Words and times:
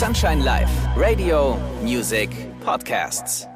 Sunshine 0.00 0.42
Live, 0.42 0.70
Radio, 0.96 1.58
Music, 1.82 2.30
Podcasts. 2.64 3.49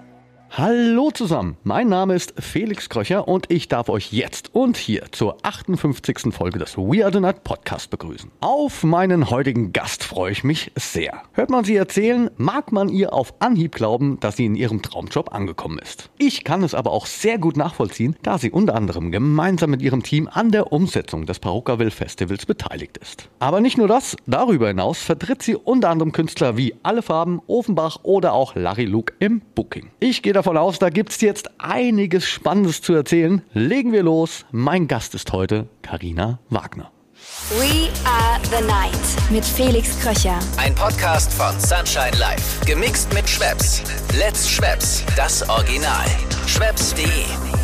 Hallo 0.57 1.11
zusammen, 1.11 1.57
mein 1.65 1.89
Name 1.89 2.15
ist 2.15 2.35
Felix 2.39 2.89
Kröcher 2.89 3.27
und 3.27 3.51
ich 3.51 3.67
darf 3.67 3.89
euch 3.89 4.13
jetzt 4.13 4.55
und 4.55 4.77
hier 4.77 5.07
zur 5.11 5.39
58. 5.43 6.33
Folge 6.33 6.61
des 6.61 6.79
We 6.79 7.05
Are 7.05 7.13
The 7.13 7.19
Night 7.19 7.43
Podcast 7.43 7.91
begrüßen. 7.91 8.31
Auf 8.39 8.85
meinen 8.85 9.31
heutigen 9.31 9.73
Gast 9.73 10.05
freue 10.05 10.31
ich 10.31 10.45
mich 10.45 10.71
sehr. 10.77 11.23
Hört 11.33 11.51
man 11.51 11.65
sie 11.65 11.75
erzählen, 11.75 12.31
mag 12.37 12.71
man 12.71 12.89
ihr 12.89 13.13
auf 13.13 13.35
Anhieb 13.41 13.75
glauben, 13.75 14.21
dass 14.21 14.37
sie 14.37 14.45
in 14.45 14.55
ihrem 14.55 14.81
Traumjob 14.81 15.35
angekommen 15.35 15.81
ist. 15.81 16.09
Ich 16.19 16.45
kann 16.45 16.63
es 16.63 16.73
aber 16.73 16.93
auch 16.93 17.07
sehr 17.07 17.39
gut 17.39 17.57
nachvollziehen, 17.57 18.15
da 18.23 18.39
sie 18.39 18.53
unter 18.53 18.77
anderem 18.77 19.11
gemeinsam 19.11 19.71
mit 19.71 19.83
ihrem 19.83 20.05
Team 20.05 20.29
an 20.33 20.53
der 20.53 20.73
Umsetzung 20.73 21.27
des 21.27 21.41
Parokkaville 21.41 21.91
Festivals 21.91 22.47
beteiligt 22.47 22.97
ist. 22.99 23.29
Aber 23.41 23.61
nicht 23.61 23.77
nur 23.77 23.89
das, 23.89 24.15
darüber 24.29 24.69
hinaus 24.69 25.03
vertritt 25.03 25.43
sie 25.43 25.57
unter 25.57 25.91
anderem 25.91 26.13
Künstler 26.13 26.57
wie 26.57 26.77
Alle 26.85 27.03
Farben, 27.03 27.43
Ofenbach 27.49 27.99
oder 28.05 28.35
auch 28.35 28.55
Larry 28.55 28.85
Luke 28.85 29.15
im 29.19 29.43
Booking. 29.57 29.91
Ich 29.99 30.23
gehe 30.23 30.44
aus, 30.53 30.79
da 30.79 30.91
gibt 30.91 31.11
es 31.13 31.21
jetzt 31.21 31.51
einiges 31.59 32.27
Spannendes 32.27 32.83
zu 32.83 32.95
erzählen. 32.95 33.43
Legen 33.53 33.93
wir 33.93 34.03
los. 34.03 34.45
Mein 34.51 34.87
Gast 34.89 35.15
ist 35.15 35.33
heute 35.33 35.69
Karina 35.83 36.39
Wagner. 36.51 36.91
We 37.59 37.91
are 38.05 38.39
the 38.45 38.65
night 38.67 39.31
mit 39.31 39.45
Felix 39.45 39.99
Kröcher. 40.01 40.39
Ein 40.57 40.75
Podcast 40.75 41.33
von 41.33 41.59
Sunshine 41.59 42.17
Live. 42.19 42.61
Gemixt 42.67 43.13
mit 43.15 43.29
Schwepps. 43.29 43.83
Let's 44.19 44.49
Schwepps. 44.49 45.05
Das 45.17 45.49
Original. 45.49 46.05
Schwepps.de. 46.47 47.64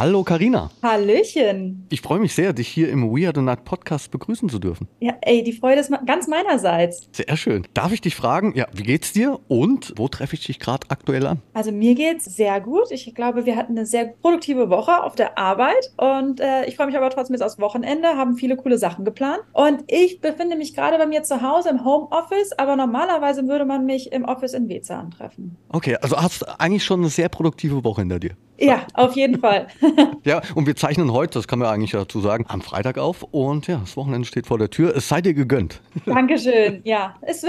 Hallo 0.00 0.24
Karina. 0.24 0.70
Hallöchen. 0.82 1.86
Ich 1.90 2.00
freue 2.00 2.20
mich 2.20 2.34
sehr, 2.34 2.54
dich 2.54 2.68
hier 2.68 2.88
im 2.88 3.14
We 3.14 3.26
Are 3.26 3.34
the 3.34 3.42
Night 3.42 3.66
Podcast 3.66 4.10
begrüßen 4.10 4.48
zu 4.48 4.58
dürfen. 4.58 4.88
Ja, 5.00 5.12
ey, 5.20 5.44
die 5.44 5.52
Freude 5.52 5.82
ist 5.82 5.92
ganz 6.06 6.26
meinerseits. 6.26 7.10
Sehr 7.12 7.36
schön. 7.36 7.66
Darf 7.74 7.92
ich 7.92 8.00
dich 8.00 8.16
fragen, 8.16 8.54
ja, 8.56 8.66
wie 8.72 8.84
geht's 8.84 9.12
dir 9.12 9.38
und 9.48 9.92
wo 9.96 10.08
treffe 10.08 10.36
ich 10.36 10.46
dich 10.46 10.58
gerade 10.58 10.86
aktuell 10.88 11.26
an? 11.26 11.42
Also 11.52 11.70
mir 11.70 11.94
geht's 11.94 12.24
sehr 12.24 12.62
gut. 12.62 12.90
Ich 12.92 13.14
glaube, 13.14 13.44
wir 13.44 13.56
hatten 13.56 13.72
eine 13.76 13.84
sehr 13.84 14.06
produktive 14.06 14.70
Woche 14.70 15.02
auf 15.02 15.16
der 15.16 15.36
Arbeit 15.36 15.92
und 15.98 16.40
äh, 16.40 16.64
ich 16.64 16.76
freue 16.76 16.86
mich 16.86 16.96
aber 16.96 17.10
trotzdem 17.10 17.34
jetzt 17.34 17.42
aufs 17.42 17.58
Wochenende, 17.58 18.08
haben 18.08 18.36
viele 18.36 18.56
coole 18.56 18.78
Sachen 18.78 19.04
geplant 19.04 19.42
und 19.52 19.84
ich 19.86 20.22
befinde 20.22 20.56
mich 20.56 20.74
gerade 20.74 20.96
bei 20.96 21.06
mir 21.06 21.24
zu 21.24 21.42
Hause 21.42 21.68
im 21.68 21.84
Homeoffice, 21.84 22.52
aber 22.56 22.74
normalerweise 22.74 23.46
würde 23.48 23.66
man 23.66 23.84
mich 23.84 24.12
im 24.12 24.24
Office 24.24 24.54
in 24.54 24.66
Wezahn 24.70 25.10
treffen. 25.10 25.58
Okay, 25.68 25.98
also 26.00 26.16
hast 26.16 26.40
du 26.40 26.58
eigentlich 26.58 26.84
schon 26.84 27.00
eine 27.00 27.10
sehr 27.10 27.28
produktive 27.28 27.84
Woche 27.84 28.00
hinter 28.00 28.18
dir. 28.18 28.30
Ja, 28.60 28.82
auf 28.94 29.16
jeden 29.16 29.40
Fall. 29.40 29.68
ja, 30.24 30.42
und 30.54 30.66
wir 30.66 30.76
zeichnen 30.76 31.12
heute, 31.12 31.38
das 31.38 31.48
kann 31.48 31.58
man 31.58 31.68
eigentlich 31.68 31.92
dazu 31.92 32.20
sagen, 32.20 32.44
am 32.48 32.60
Freitag 32.60 32.98
auf. 32.98 33.22
Und 33.30 33.66
ja, 33.66 33.78
das 33.78 33.96
Wochenende 33.96 34.26
steht 34.26 34.46
vor 34.46 34.58
der 34.58 34.68
Tür. 34.68 34.94
Es 34.94 35.08
sei 35.08 35.22
dir 35.22 35.32
gegönnt. 35.32 35.80
Dankeschön. 36.06 36.82
Ja, 36.84 37.16
es, 37.22 37.44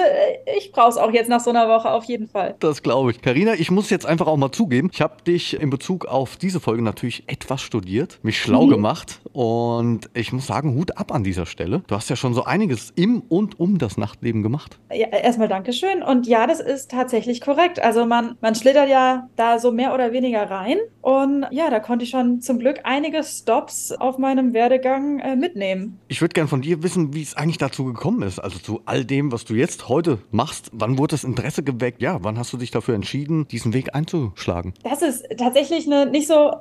ich 0.58 0.72
brauche 0.72 0.89
es 0.89 0.98
auch 0.98 1.12
jetzt 1.12 1.30
nach 1.30 1.42
so 1.42 1.50
einer 1.50 1.67
Woche 1.67 1.92
auf 1.92 2.06
jeden 2.06 2.28
Fall. 2.28 2.56
Das 2.59 2.82
glaube 2.82 3.12
ich. 3.12 3.22
Karina, 3.22 3.54
ich 3.54 3.72
muss 3.72 3.89
jetzt 3.89 4.06
einfach 4.06 4.28
auch 4.28 4.38
mal 4.38 4.52
zugeben, 4.52 4.89
ich 4.92 5.02
habe 5.02 5.22
dich 5.23 5.59
in 5.59 5.70
Bezug 5.70 6.06
auf 6.06 6.38
diese 6.38 6.59
Folge 6.59 6.82
natürlich 6.82 7.23
etwas 7.28 7.62
studiert, 7.62 8.20
mich 8.23 8.39
schlau 8.39 8.66
mhm. 8.66 8.70
gemacht. 8.70 9.20
Und 9.34 10.09
ich 10.14 10.32
muss 10.32 10.48
sagen, 10.48 10.76
Hut 10.76 10.98
ab 10.98 11.14
an 11.14 11.23
dieser 11.23 11.45
Stelle. 11.45 11.84
Du 11.88 11.95
hast 11.95 12.09
ja 12.09 12.16
schon 12.16 12.34
so 12.34 12.45
einiges 12.45 12.92
im 12.95 13.22
und 13.22 13.59
um 13.59 13.78
das 13.78 13.98
Nachtleben 13.98 14.44
gemacht. 14.44 14.80
Ja, 14.94 15.08
erstmal 15.08 15.48
Dankeschön. 15.48 16.04
Und 16.04 16.28
ja, 16.28 16.48
das 16.48 16.62
ist 16.62 16.92
tatsächlich 16.92 17.42
korrekt. 17.42 17.82
Also 17.82 18.06
man, 18.06 18.38
man 18.42 18.56
schlittert 18.56 18.89
ja 18.89 19.28
da 19.36 19.59
so 19.59 19.72
mehr 19.72 19.94
oder 19.94 20.14
weniger 20.14 20.50
rein. 20.50 20.78
Und 21.02 21.45
ja, 21.52 21.69
da 21.69 21.80
konnte 21.80 22.03
ich 22.03 22.11
schon 22.11 22.41
zum 22.41 22.59
Glück 22.59 22.81
einige 22.83 23.23
Stops 23.23 23.91
auf 23.91 24.17
meinem 24.17 24.53
Werdegang 24.53 25.19
äh, 25.19 25.35
mitnehmen. 25.35 25.99
Ich 26.08 26.21
würde 26.21 26.33
gerne 26.33 26.47
von 26.47 26.61
dir 26.61 26.83
wissen, 26.83 27.13
wie 27.13 27.21
es 27.21 27.35
eigentlich 27.35 27.58
dazu 27.58 27.85
gekommen 27.85 28.21
ist. 28.21 28.39
Also 28.39 28.59
zu 28.59 28.81
all 28.85 29.05
dem, 29.05 29.31
was 29.31 29.45
du 29.45 29.53
jetzt 29.53 29.89
heute 29.89 30.19
machst. 30.31 30.69
Wann 30.73 30.97
wurde 30.97 31.16
das 31.16 31.23
Interesse 31.23 31.63
geweckt? 31.63 32.02
Ja, 32.02 32.19
wann 32.21 32.38
hast 32.38 32.53
du 32.53 32.58
dich 32.58 32.71
dafür 32.71 32.95
entschieden, 32.95 33.48
diesen 33.48 33.73
Weg 33.73 33.95
einzuschlagen? 33.95 34.73
Das 34.83 35.02
ist 35.02 35.26
tatsächlich 35.37 35.87
eine 35.87 36.05
nicht 36.05 36.27
so, 36.27 36.55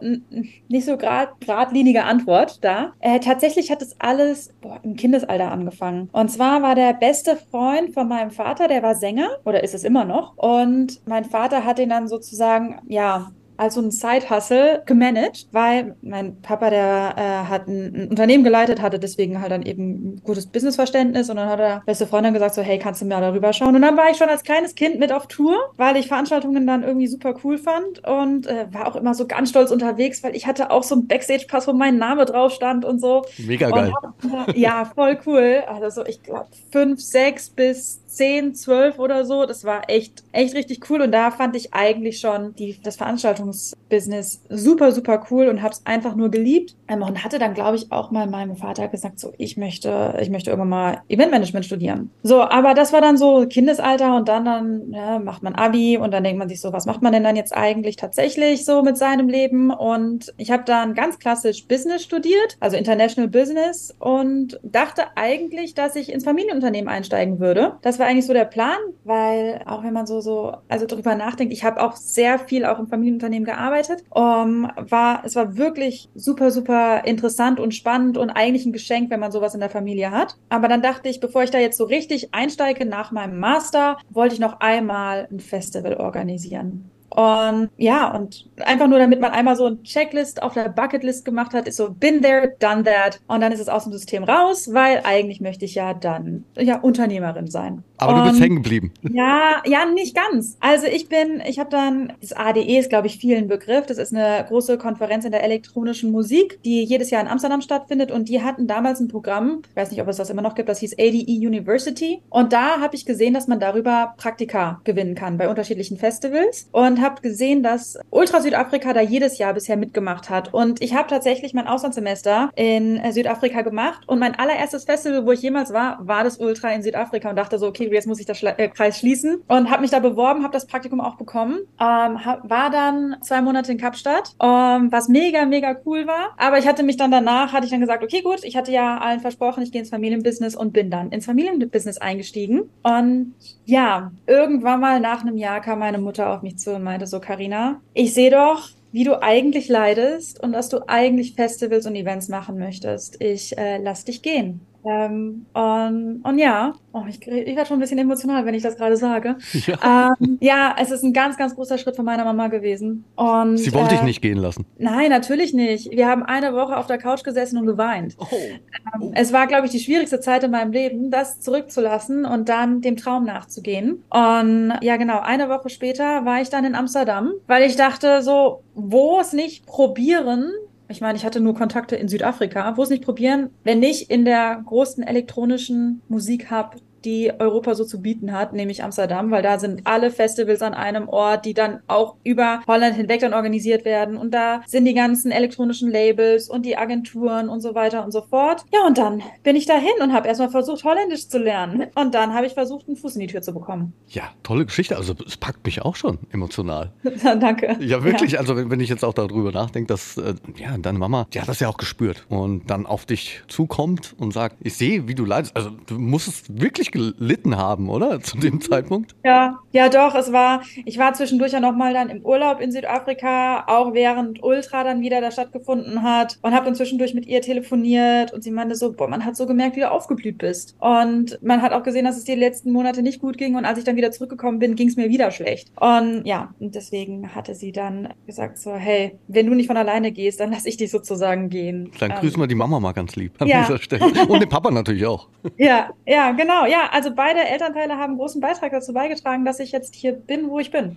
nicht 0.68 0.86
so 0.86 0.96
grad, 0.96 1.40
geradlinige 1.40 2.04
Antwort 2.04 2.64
da. 2.64 2.92
Äh, 3.00 3.20
tatsächlich 3.20 3.70
hat 3.70 3.82
es 3.82 3.96
alles 4.00 4.52
boah, 4.60 4.80
im 4.82 4.96
Kindesalter 4.96 5.50
angefangen. 5.50 6.08
Und 6.12 6.30
zwar 6.30 6.62
war 6.62 6.74
der 6.74 6.94
beste 6.94 7.36
Freund 7.36 7.92
von 7.92 8.08
meinem 8.08 8.30
Vater, 8.30 8.68
der 8.68 8.82
war 8.82 8.94
Sänger 8.94 9.28
oder 9.44 9.62
ist 9.62 9.74
es 9.74 9.84
immer 9.84 10.04
noch. 10.04 10.36
Und 10.36 11.00
mein 11.06 11.24
Vater 11.24 11.64
hat 11.64 11.78
ihn 11.78 11.88
dann 11.88 12.08
sozusagen, 12.08 12.80
ja, 12.88 13.30
als 13.60 13.74
so 13.74 13.82
ein 13.82 13.90
Side-Hustle 13.90 14.82
gemanagt, 14.86 15.48
weil 15.52 15.94
mein 16.00 16.40
Papa, 16.40 16.70
der 16.70 17.14
äh, 17.16 17.48
hat 17.48 17.68
ein, 17.68 17.94
ein, 17.94 18.08
Unternehmen 18.08 18.42
geleitet, 18.42 18.80
hatte 18.80 18.98
deswegen 18.98 19.38
halt 19.42 19.52
dann 19.52 19.62
eben 19.62 20.14
ein 20.14 20.20
gutes 20.24 20.46
Businessverständnis 20.46 21.28
und 21.28 21.36
dann 21.36 21.48
hat 21.48 21.60
er 21.60 21.82
beste 21.84 22.06
Freundin 22.06 22.32
gesagt 22.32 22.54
so, 22.54 22.62
hey, 22.62 22.78
kannst 22.78 23.02
du 23.02 23.04
mir 23.04 23.20
darüber 23.20 23.52
schauen? 23.52 23.76
Und 23.76 23.82
dann 23.82 23.98
war 23.98 24.10
ich 24.10 24.16
schon 24.16 24.30
als 24.30 24.44
kleines 24.44 24.74
Kind 24.74 24.98
mit 24.98 25.12
auf 25.12 25.26
Tour, 25.26 25.58
weil 25.76 25.98
ich 25.98 26.08
Veranstaltungen 26.08 26.66
dann 26.66 26.82
irgendwie 26.82 27.06
super 27.06 27.34
cool 27.44 27.58
fand 27.58 28.06
und 28.08 28.46
äh, 28.46 28.66
war 28.72 28.88
auch 28.88 28.96
immer 28.96 29.12
so 29.12 29.26
ganz 29.26 29.50
stolz 29.50 29.70
unterwegs, 29.70 30.24
weil 30.24 30.34
ich 30.34 30.46
hatte 30.46 30.70
auch 30.70 30.82
so 30.82 30.94
einen 30.94 31.06
Backstage-Pass, 31.06 31.68
wo 31.68 31.74
mein 31.74 31.98
Name 31.98 32.24
drauf 32.24 32.52
stand 32.52 32.86
und 32.86 32.98
so. 32.98 33.26
Mega 33.36 33.68
geil. 33.68 33.92
Und, 34.22 34.54
äh, 34.56 34.58
ja, 34.58 34.86
voll 34.86 35.18
cool. 35.26 35.64
Also 35.68 36.00
so, 36.00 36.06
ich 36.06 36.22
glaube, 36.22 36.48
fünf, 36.72 36.98
sechs 37.00 37.50
bis 37.50 37.99
10, 38.10 38.54
12 38.54 38.98
oder 38.98 39.24
so. 39.24 39.46
Das 39.46 39.64
war 39.64 39.88
echt, 39.88 40.24
echt 40.32 40.54
richtig 40.54 40.90
cool. 40.90 41.02
Und 41.02 41.12
da 41.12 41.30
fand 41.30 41.56
ich 41.56 41.72
eigentlich 41.72 42.18
schon 42.20 42.54
die, 42.56 42.80
das 42.82 42.96
Veranstaltungsbusiness 42.96 44.42
super, 44.48 44.92
super 44.92 45.26
cool 45.30 45.48
und 45.48 45.62
habe 45.62 45.74
es 45.74 45.86
einfach 45.86 46.16
nur 46.16 46.30
geliebt. 46.30 46.76
Ähm, 46.90 47.02
und 47.02 47.22
hatte 47.22 47.38
dann, 47.38 47.54
glaube 47.54 47.76
ich, 47.76 47.92
auch 47.92 48.10
mal 48.10 48.26
meinem 48.26 48.56
Vater 48.56 48.88
gesagt, 48.88 49.20
so, 49.20 49.32
ich 49.38 49.56
möchte, 49.56 50.18
ich 50.20 50.28
möchte 50.28 50.50
irgendwann 50.50 50.68
mal 50.68 51.02
Eventmanagement 51.08 51.64
studieren. 51.64 52.10
So, 52.24 52.42
aber 52.42 52.74
das 52.74 52.92
war 52.92 53.00
dann 53.00 53.16
so 53.16 53.46
Kindesalter 53.48 54.16
und 54.16 54.28
dann, 54.28 54.44
dann 54.44 54.92
ja, 54.92 55.18
macht 55.20 55.42
man 55.44 55.54
Abi 55.54 55.96
und 55.96 56.12
dann 56.12 56.24
denkt 56.24 56.38
man 56.38 56.48
sich 56.48 56.60
so, 56.60 56.72
was 56.72 56.86
macht 56.86 57.00
man 57.00 57.12
denn 57.12 57.22
dann 57.22 57.36
jetzt 57.36 57.56
eigentlich 57.56 57.94
tatsächlich 57.94 58.64
so 58.64 58.82
mit 58.82 58.98
seinem 58.98 59.28
Leben? 59.28 59.70
Und 59.70 60.34
ich 60.36 60.50
habe 60.50 60.64
dann 60.64 60.94
ganz 60.94 61.20
klassisch 61.20 61.68
Business 61.68 62.02
studiert, 62.02 62.56
also 62.58 62.76
International 62.76 63.30
Business 63.30 63.94
und 64.00 64.58
dachte 64.64 65.04
eigentlich, 65.14 65.74
dass 65.74 65.94
ich 65.94 66.12
ins 66.12 66.24
Familienunternehmen 66.24 66.88
einsteigen 66.88 67.38
würde. 67.38 67.74
Das 67.82 68.00
war 68.00 68.06
eigentlich 68.06 68.26
so 68.26 68.32
der 68.32 68.46
Plan, 68.46 68.78
weil 69.04 69.62
auch 69.66 69.84
wenn 69.84 69.92
man 69.92 70.06
so, 70.06 70.20
so, 70.20 70.56
also 70.68 70.86
drüber 70.86 71.14
nachdenkt, 71.14 71.52
ich 71.52 71.62
habe 71.62 71.80
auch 71.80 71.94
sehr 71.94 72.40
viel 72.40 72.64
auch 72.64 72.80
im 72.80 72.88
Familienunternehmen 72.88 73.44
gearbeitet, 73.44 74.02
um, 74.10 74.68
war, 74.76 75.22
es 75.24 75.36
war 75.36 75.56
wirklich 75.56 76.08
super, 76.16 76.50
super 76.50 76.79
interessant 77.04 77.60
und 77.60 77.74
spannend 77.74 78.18
und 78.18 78.30
eigentlich 78.30 78.66
ein 78.66 78.72
Geschenk, 78.72 79.10
wenn 79.10 79.20
man 79.20 79.32
sowas 79.32 79.54
in 79.54 79.60
der 79.60 79.70
Familie 79.70 80.10
hat. 80.10 80.36
Aber 80.48 80.68
dann 80.68 80.82
dachte 80.82 81.08
ich, 81.08 81.20
bevor 81.20 81.42
ich 81.42 81.50
da 81.50 81.58
jetzt 81.58 81.78
so 81.78 81.84
richtig 81.84 82.34
einsteige 82.34 82.86
nach 82.86 83.12
meinem 83.12 83.38
Master, 83.38 83.98
wollte 84.10 84.34
ich 84.34 84.40
noch 84.40 84.60
einmal 84.60 85.28
ein 85.30 85.40
Festival 85.40 85.94
organisieren. 85.94 86.90
Und 87.10 87.70
ja, 87.76 88.14
und 88.14 88.48
einfach 88.64 88.86
nur, 88.86 89.00
damit 89.00 89.20
man 89.20 89.32
einmal 89.32 89.56
so 89.56 89.66
ein 89.66 89.82
Checklist 89.82 90.42
auf 90.42 90.54
der 90.54 90.68
Bucketlist 90.68 91.24
gemacht 91.24 91.54
hat, 91.54 91.66
ist 91.66 91.76
so, 91.76 91.90
been 91.90 92.22
there, 92.22 92.54
done 92.60 92.84
that. 92.84 93.20
Und 93.26 93.40
dann 93.40 93.50
ist 93.50 93.60
es 93.60 93.68
aus 93.68 93.82
dem 93.82 93.92
System 93.92 94.22
raus, 94.22 94.72
weil 94.72 95.00
eigentlich 95.04 95.40
möchte 95.40 95.64
ich 95.64 95.74
ja 95.74 95.92
dann 95.92 96.44
ja 96.56 96.78
Unternehmerin 96.78 97.48
sein. 97.48 97.82
Aber 98.00 98.14
und, 98.14 98.24
du 98.24 98.30
bist 98.30 98.42
hängen 98.42 98.56
geblieben. 98.56 98.92
Ja, 99.02 99.62
ja, 99.66 99.84
nicht 99.84 100.16
ganz. 100.16 100.56
Also 100.60 100.86
ich 100.86 101.08
bin, 101.08 101.42
ich 101.46 101.58
habe 101.58 101.70
dann, 101.70 102.12
das 102.20 102.32
ADE 102.32 102.78
ist, 102.78 102.90
glaube 102.90 103.06
ich, 103.06 103.18
vielen 103.18 103.48
Begriff. 103.48 103.86
Das 103.86 103.98
ist 103.98 104.14
eine 104.14 104.44
große 104.48 104.78
Konferenz 104.78 105.24
in 105.24 105.32
der 105.32 105.42
elektronischen 105.42 106.10
Musik, 106.10 106.60
die 106.64 106.82
jedes 106.84 107.10
Jahr 107.10 107.20
in 107.20 107.28
Amsterdam 107.28 107.60
stattfindet. 107.60 108.10
Und 108.10 108.28
die 108.28 108.42
hatten 108.42 108.66
damals 108.66 109.00
ein 109.00 109.08
Programm, 109.08 109.62
ich 109.68 109.76
weiß 109.76 109.90
nicht, 109.90 110.00
ob 110.00 110.08
es 110.08 110.16
das 110.16 110.30
immer 110.30 110.42
noch 110.42 110.54
gibt, 110.54 110.68
das 110.68 110.80
hieß 110.80 110.94
ADE 110.98 111.24
University. 111.28 112.22
Und 112.30 112.52
da 112.52 112.80
habe 112.80 112.96
ich 112.96 113.06
gesehen, 113.06 113.34
dass 113.34 113.48
man 113.48 113.60
darüber 113.60 114.14
Praktika 114.16 114.80
gewinnen 114.84 115.14
kann 115.14 115.38
bei 115.38 115.48
unterschiedlichen 115.48 115.96
Festivals. 115.96 116.68
Und 116.72 117.00
habe 117.00 117.20
gesehen, 117.20 117.62
dass 117.62 117.98
Ultra 118.10 118.40
Südafrika 118.40 118.92
da 118.92 119.00
jedes 119.00 119.38
Jahr 119.38 119.54
bisher 119.54 119.76
mitgemacht 119.76 120.30
hat. 120.30 120.52
Und 120.54 120.82
ich 120.82 120.94
habe 120.94 121.08
tatsächlich 121.08 121.54
mein 121.54 121.66
Auslandssemester 121.66 122.50
in 122.56 123.00
Südafrika 123.12 123.62
gemacht. 123.62 124.02
Und 124.06 124.18
mein 124.18 124.34
allererstes 124.34 124.84
Festival, 124.84 125.26
wo 125.26 125.32
ich 125.32 125.42
jemals 125.42 125.72
war, 125.72 125.98
war 126.06 126.24
das 126.24 126.38
Ultra 126.38 126.72
in 126.72 126.82
Südafrika 126.82 127.30
und 127.30 127.36
dachte 127.36 127.58
so, 127.58 127.66
okay, 127.66 127.89
jetzt 127.92 128.06
muss 128.06 128.20
ich 128.20 128.26
der 128.26 128.58
äh, 128.58 128.68
Kreis 128.68 128.98
schließen. 128.98 129.42
Und 129.48 129.70
habe 129.70 129.82
mich 129.82 129.90
da 129.90 129.98
beworben, 129.98 130.42
habe 130.42 130.52
das 130.52 130.66
Praktikum 130.66 131.00
auch 131.00 131.16
bekommen. 131.16 131.60
Ähm, 131.80 132.24
hab, 132.24 132.48
war 132.48 132.70
dann 132.70 133.16
zwei 133.22 133.42
Monate 133.42 133.72
in 133.72 133.78
Kapstadt, 133.78 134.34
ähm, 134.42 134.90
was 134.92 135.08
mega, 135.08 135.44
mega 135.46 135.76
cool 135.86 136.06
war. 136.06 136.34
Aber 136.36 136.58
ich 136.58 136.66
hatte 136.66 136.82
mich 136.82 136.96
dann 136.96 137.10
danach, 137.10 137.52
hatte 137.52 137.64
ich 137.64 137.70
dann 137.70 137.80
gesagt, 137.80 138.02
okay, 138.02 138.22
gut, 138.22 138.44
ich 138.44 138.56
hatte 138.56 138.72
ja 138.72 138.98
allen 138.98 139.20
versprochen, 139.20 139.62
ich 139.62 139.72
gehe 139.72 139.80
ins 139.80 139.90
Familienbusiness 139.90 140.56
und 140.56 140.72
bin 140.72 140.90
dann 140.90 141.10
ins 141.10 141.26
Familienbusiness 141.26 141.98
eingestiegen. 141.98 142.70
Und 142.82 143.34
ja, 143.64 144.12
irgendwann 144.26 144.80
mal 144.80 145.00
nach 145.00 145.22
einem 145.22 145.36
Jahr 145.36 145.60
kam 145.60 145.78
meine 145.78 145.98
Mutter 145.98 146.30
auf 146.30 146.42
mich 146.42 146.58
zu 146.58 146.74
und 146.74 146.82
meinte 146.82 147.06
so, 147.06 147.20
Karina, 147.20 147.80
ich 147.94 148.14
sehe 148.14 148.30
doch, 148.30 148.70
wie 148.92 149.04
du 149.04 149.22
eigentlich 149.22 149.68
leidest 149.68 150.42
und 150.42 150.52
dass 150.52 150.68
du 150.68 150.88
eigentlich 150.88 151.34
Festivals 151.34 151.86
und 151.86 151.94
Events 151.94 152.28
machen 152.28 152.58
möchtest. 152.58 153.20
Ich 153.20 153.56
äh, 153.56 153.78
lass 153.78 154.04
dich 154.04 154.22
gehen. 154.22 154.60
Ähm, 154.84 155.46
und, 155.52 156.20
und 156.22 156.38
ja, 156.38 156.72
oh, 156.92 157.02
ich, 157.08 157.26
ich 157.26 157.56
werde 157.56 157.66
schon 157.66 157.76
ein 157.76 157.80
bisschen 157.80 157.98
emotional, 157.98 158.46
wenn 158.46 158.54
ich 158.54 158.62
das 158.62 158.76
gerade 158.76 158.96
sage. 158.96 159.36
Ja. 159.66 160.14
Ähm, 160.18 160.38
ja, 160.40 160.74
es 160.80 160.90
ist 160.90 161.04
ein 161.04 161.12
ganz, 161.12 161.36
ganz 161.36 161.54
großer 161.54 161.76
Schritt 161.76 161.94
von 161.94 162.04
meiner 162.04 162.24
Mama 162.24 162.48
gewesen. 162.48 163.04
Und, 163.14 163.58
Sie 163.58 163.72
wollte 163.74 163.94
äh, 163.94 163.98
dich 163.98 164.02
nicht 164.02 164.22
gehen 164.22 164.38
lassen? 164.38 164.64
Nein, 164.78 165.10
natürlich 165.10 165.52
nicht. 165.52 165.90
Wir 165.90 166.08
haben 166.08 166.22
eine 166.22 166.54
Woche 166.54 166.76
auf 166.76 166.86
der 166.86 166.96
Couch 166.96 167.22
gesessen 167.24 167.58
und 167.58 167.66
geweint. 167.66 168.16
Oh. 168.18 168.26
Ähm, 168.32 169.00
oh. 169.00 169.12
Es 169.14 169.32
war, 169.32 169.46
glaube 169.46 169.66
ich, 169.66 169.72
die 169.72 169.80
schwierigste 169.80 170.20
Zeit 170.20 170.44
in 170.44 170.50
meinem 170.50 170.72
Leben, 170.72 171.10
das 171.10 171.40
zurückzulassen 171.40 172.24
und 172.24 172.48
dann 172.48 172.80
dem 172.80 172.96
Traum 172.96 173.24
nachzugehen. 173.24 174.02
Und 174.08 174.72
ja, 174.80 174.96
genau, 174.96 175.20
eine 175.20 175.48
Woche 175.48 175.68
später 175.68 176.24
war 176.24 176.40
ich 176.40 176.48
dann 176.48 176.64
in 176.64 176.74
Amsterdam, 176.74 177.32
weil 177.46 177.62
ich 177.64 177.76
dachte 177.76 178.22
so, 178.22 178.62
wo 178.74 179.20
es 179.20 179.32
nicht 179.32 179.66
probieren, 179.66 180.50
ich 180.90 181.00
meine, 181.00 181.16
ich 181.16 181.24
hatte 181.24 181.40
nur 181.40 181.54
Kontakte 181.54 181.96
in 181.96 182.08
Südafrika. 182.08 182.76
Wo 182.76 182.82
es 182.82 182.90
nicht 182.90 183.04
probieren, 183.04 183.50
wenn 183.64 183.78
nicht 183.78 184.10
in 184.10 184.24
der 184.24 184.62
großen 184.66 185.02
elektronischen 185.02 186.02
Musikhub 186.08 186.76
die 187.04 187.32
Europa 187.38 187.74
so 187.74 187.84
zu 187.84 188.00
bieten 188.00 188.32
hat, 188.32 188.52
nämlich 188.52 188.82
Amsterdam, 188.82 189.30
weil 189.30 189.42
da 189.42 189.58
sind 189.58 189.82
alle 189.84 190.10
Festivals 190.10 190.62
an 190.62 190.74
einem 190.74 191.08
Ort, 191.08 191.44
die 191.44 191.54
dann 191.54 191.80
auch 191.86 192.16
über 192.24 192.60
Holland 192.66 192.96
hinweg 192.96 193.20
dann 193.20 193.34
organisiert 193.34 193.84
werden. 193.84 194.16
Und 194.16 194.32
da 194.32 194.62
sind 194.66 194.84
die 194.84 194.94
ganzen 194.94 195.30
elektronischen 195.30 195.90
Labels 195.90 196.48
und 196.48 196.64
die 196.66 196.76
Agenturen 196.76 197.48
und 197.48 197.60
so 197.60 197.74
weiter 197.74 198.04
und 198.04 198.12
so 198.12 198.22
fort. 198.22 198.64
Ja, 198.72 198.86
und 198.86 198.98
dann 198.98 199.22
bin 199.42 199.56
ich 199.56 199.66
dahin 199.66 199.90
und 200.02 200.12
habe 200.12 200.28
erstmal 200.28 200.50
versucht, 200.50 200.84
Holländisch 200.84 201.28
zu 201.28 201.38
lernen. 201.38 201.86
Und 201.94 202.14
dann 202.14 202.34
habe 202.34 202.46
ich 202.46 202.54
versucht, 202.54 202.86
einen 202.86 202.96
Fuß 202.96 203.14
in 203.16 203.20
die 203.20 203.26
Tür 203.26 203.42
zu 203.42 203.52
bekommen. 203.52 203.92
Ja, 204.08 204.24
tolle 204.42 204.66
Geschichte. 204.66 204.96
Also 204.96 205.14
es 205.26 205.36
packt 205.36 205.64
mich 205.64 205.82
auch 205.82 205.96
schon 205.96 206.18
emotional. 206.30 206.92
Danke. 207.22 207.76
Ja, 207.80 208.04
wirklich. 208.04 208.32
Ja. 208.32 208.40
Also 208.40 208.56
wenn, 208.56 208.70
wenn, 208.70 208.80
ich 208.80 208.88
jetzt 208.88 209.04
auch 209.04 209.14
darüber 209.14 209.52
nachdenke, 209.52 209.88
dass 209.88 210.16
äh, 210.16 210.34
ja, 210.56 210.76
deine 210.78 210.98
Mama, 210.98 211.26
die 211.32 211.40
hat 211.40 211.48
das 211.48 211.60
ja 211.60 211.68
auch 211.68 211.76
gespürt 211.76 212.24
und 212.28 212.70
dann 212.70 212.86
auf 212.86 213.06
dich 213.06 213.42
zukommt 213.48 214.14
und 214.18 214.32
sagt, 214.32 214.56
ich 214.60 214.74
sehe, 214.74 215.08
wie 215.08 215.14
du 215.14 215.24
leidest. 215.24 215.56
Also 215.56 215.70
du 215.86 215.98
musst 215.98 216.28
es 216.28 216.44
wirklich 216.48 216.89
gelitten 216.92 217.56
haben, 217.56 217.88
oder? 217.88 218.20
Zu 218.30 218.38
dem 218.38 218.60
Zeitpunkt? 218.60 219.14
Ja, 219.24 219.58
ja, 219.72 219.88
doch. 219.88 220.14
Es 220.14 220.32
war, 220.32 220.62
ich 220.84 220.98
war 220.98 221.14
zwischendurch 221.14 221.52
ja 221.52 221.60
nochmal 221.60 221.92
dann 221.92 222.10
im 222.10 222.24
Urlaub 222.24 222.60
in 222.60 222.72
Südafrika, 222.72 223.64
auch 223.66 223.94
während 223.94 224.42
Ultra 224.42 224.84
dann 224.84 225.00
wieder 225.00 225.20
da 225.20 225.30
stattgefunden 225.30 226.02
hat 226.02 226.38
und 226.42 226.54
habe 226.54 226.66
dann 226.66 226.74
zwischendurch 226.74 227.14
mit 227.14 227.26
ihr 227.26 227.42
telefoniert 227.42 228.32
und 228.32 228.42
sie 228.42 228.50
meinte 228.50 228.74
so, 228.74 228.92
boah, 228.92 229.08
man 229.08 229.24
hat 229.24 229.36
so 229.36 229.46
gemerkt, 229.46 229.76
wie 229.76 229.80
du 229.80 229.90
aufgeblüht 229.90 230.38
bist. 230.38 230.76
Und 230.78 231.38
man 231.42 231.62
hat 231.62 231.72
auch 231.72 231.82
gesehen, 231.82 232.04
dass 232.04 232.16
es 232.16 232.24
dir 232.24 232.34
die 232.34 232.40
letzten 232.40 232.72
Monate 232.72 233.02
nicht 233.02 233.20
gut 233.20 233.38
ging 233.38 233.56
und 233.56 233.64
als 233.64 233.78
ich 233.78 233.84
dann 233.84 233.96
wieder 233.96 234.10
zurückgekommen 234.10 234.58
bin, 234.58 234.74
ging 234.76 234.88
es 234.88 234.96
mir 234.96 235.08
wieder 235.08 235.30
schlecht. 235.30 235.72
Und 235.80 236.22
ja, 236.24 236.54
und 236.58 236.74
deswegen 236.74 237.34
hatte 237.34 237.54
sie 237.54 237.72
dann 237.72 238.08
gesagt 238.26 238.58
so, 238.58 238.74
hey, 238.74 239.18
wenn 239.28 239.46
du 239.46 239.54
nicht 239.54 239.66
von 239.66 239.76
alleine 239.76 240.12
gehst, 240.12 240.40
dann 240.40 240.52
lass 240.52 240.66
ich 240.66 240.76
dich 240.76 240.90
sozusagen 240.90 241.48
gehen. 241.48 241.90
Dann 241.98 242.10
grüßen 242.10 242.36
ähm, 242.36 242.40
wir 242.40 242.46
die 242.46 242.54
Mama 242.54 242.80
mal 242.80 242.92
ganz 242.92 243.16
lieb 243.16 243.40
an 243.40 243.48
ja. 243.48 243.62
dieser 243.62 243.78
Stelle. 243.78 244.06
Und 244.28 244.40
den 244.40 244.48
Papa 244.48 244.70
natürlich 244.70 245.06
auch. 245.06 245.28
Ja, 245.56 245.90
ja, 246.06 246.32
genau. 246.32 246.64
Ja, 246.64 246.79
also 246.88 247.14
beide 247.14 247.40
Elternteile 247.40 247.96
haben 247.96 248.16
großen 248.16 248.40
Beitrag 248.40 248.72
dazu 248.72 248.92
beigetragen, 248.92 249.44
dass 249.44 249.60
ich 249.60 249.72
jetzt 249.72 249.94
hier 249.94 250.12
bin, 250.12 250.48
wo 250.48 250.58
ich 250.58 250.70
bin. 250.70 250.96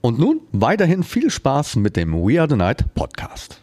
Und 0.00 0.18
nun 0.18 0.40
weiterhin 0.52 1.02
viel 1.02 1.30
Spaß 1.30 1.76
mit 1.76 1.96
dem 1.96 2.14
We 2.14 2.40
Are 2.40 2.48
the 2.48 2.56
Night 2.56 2.94
Podcast. 2.94 3.60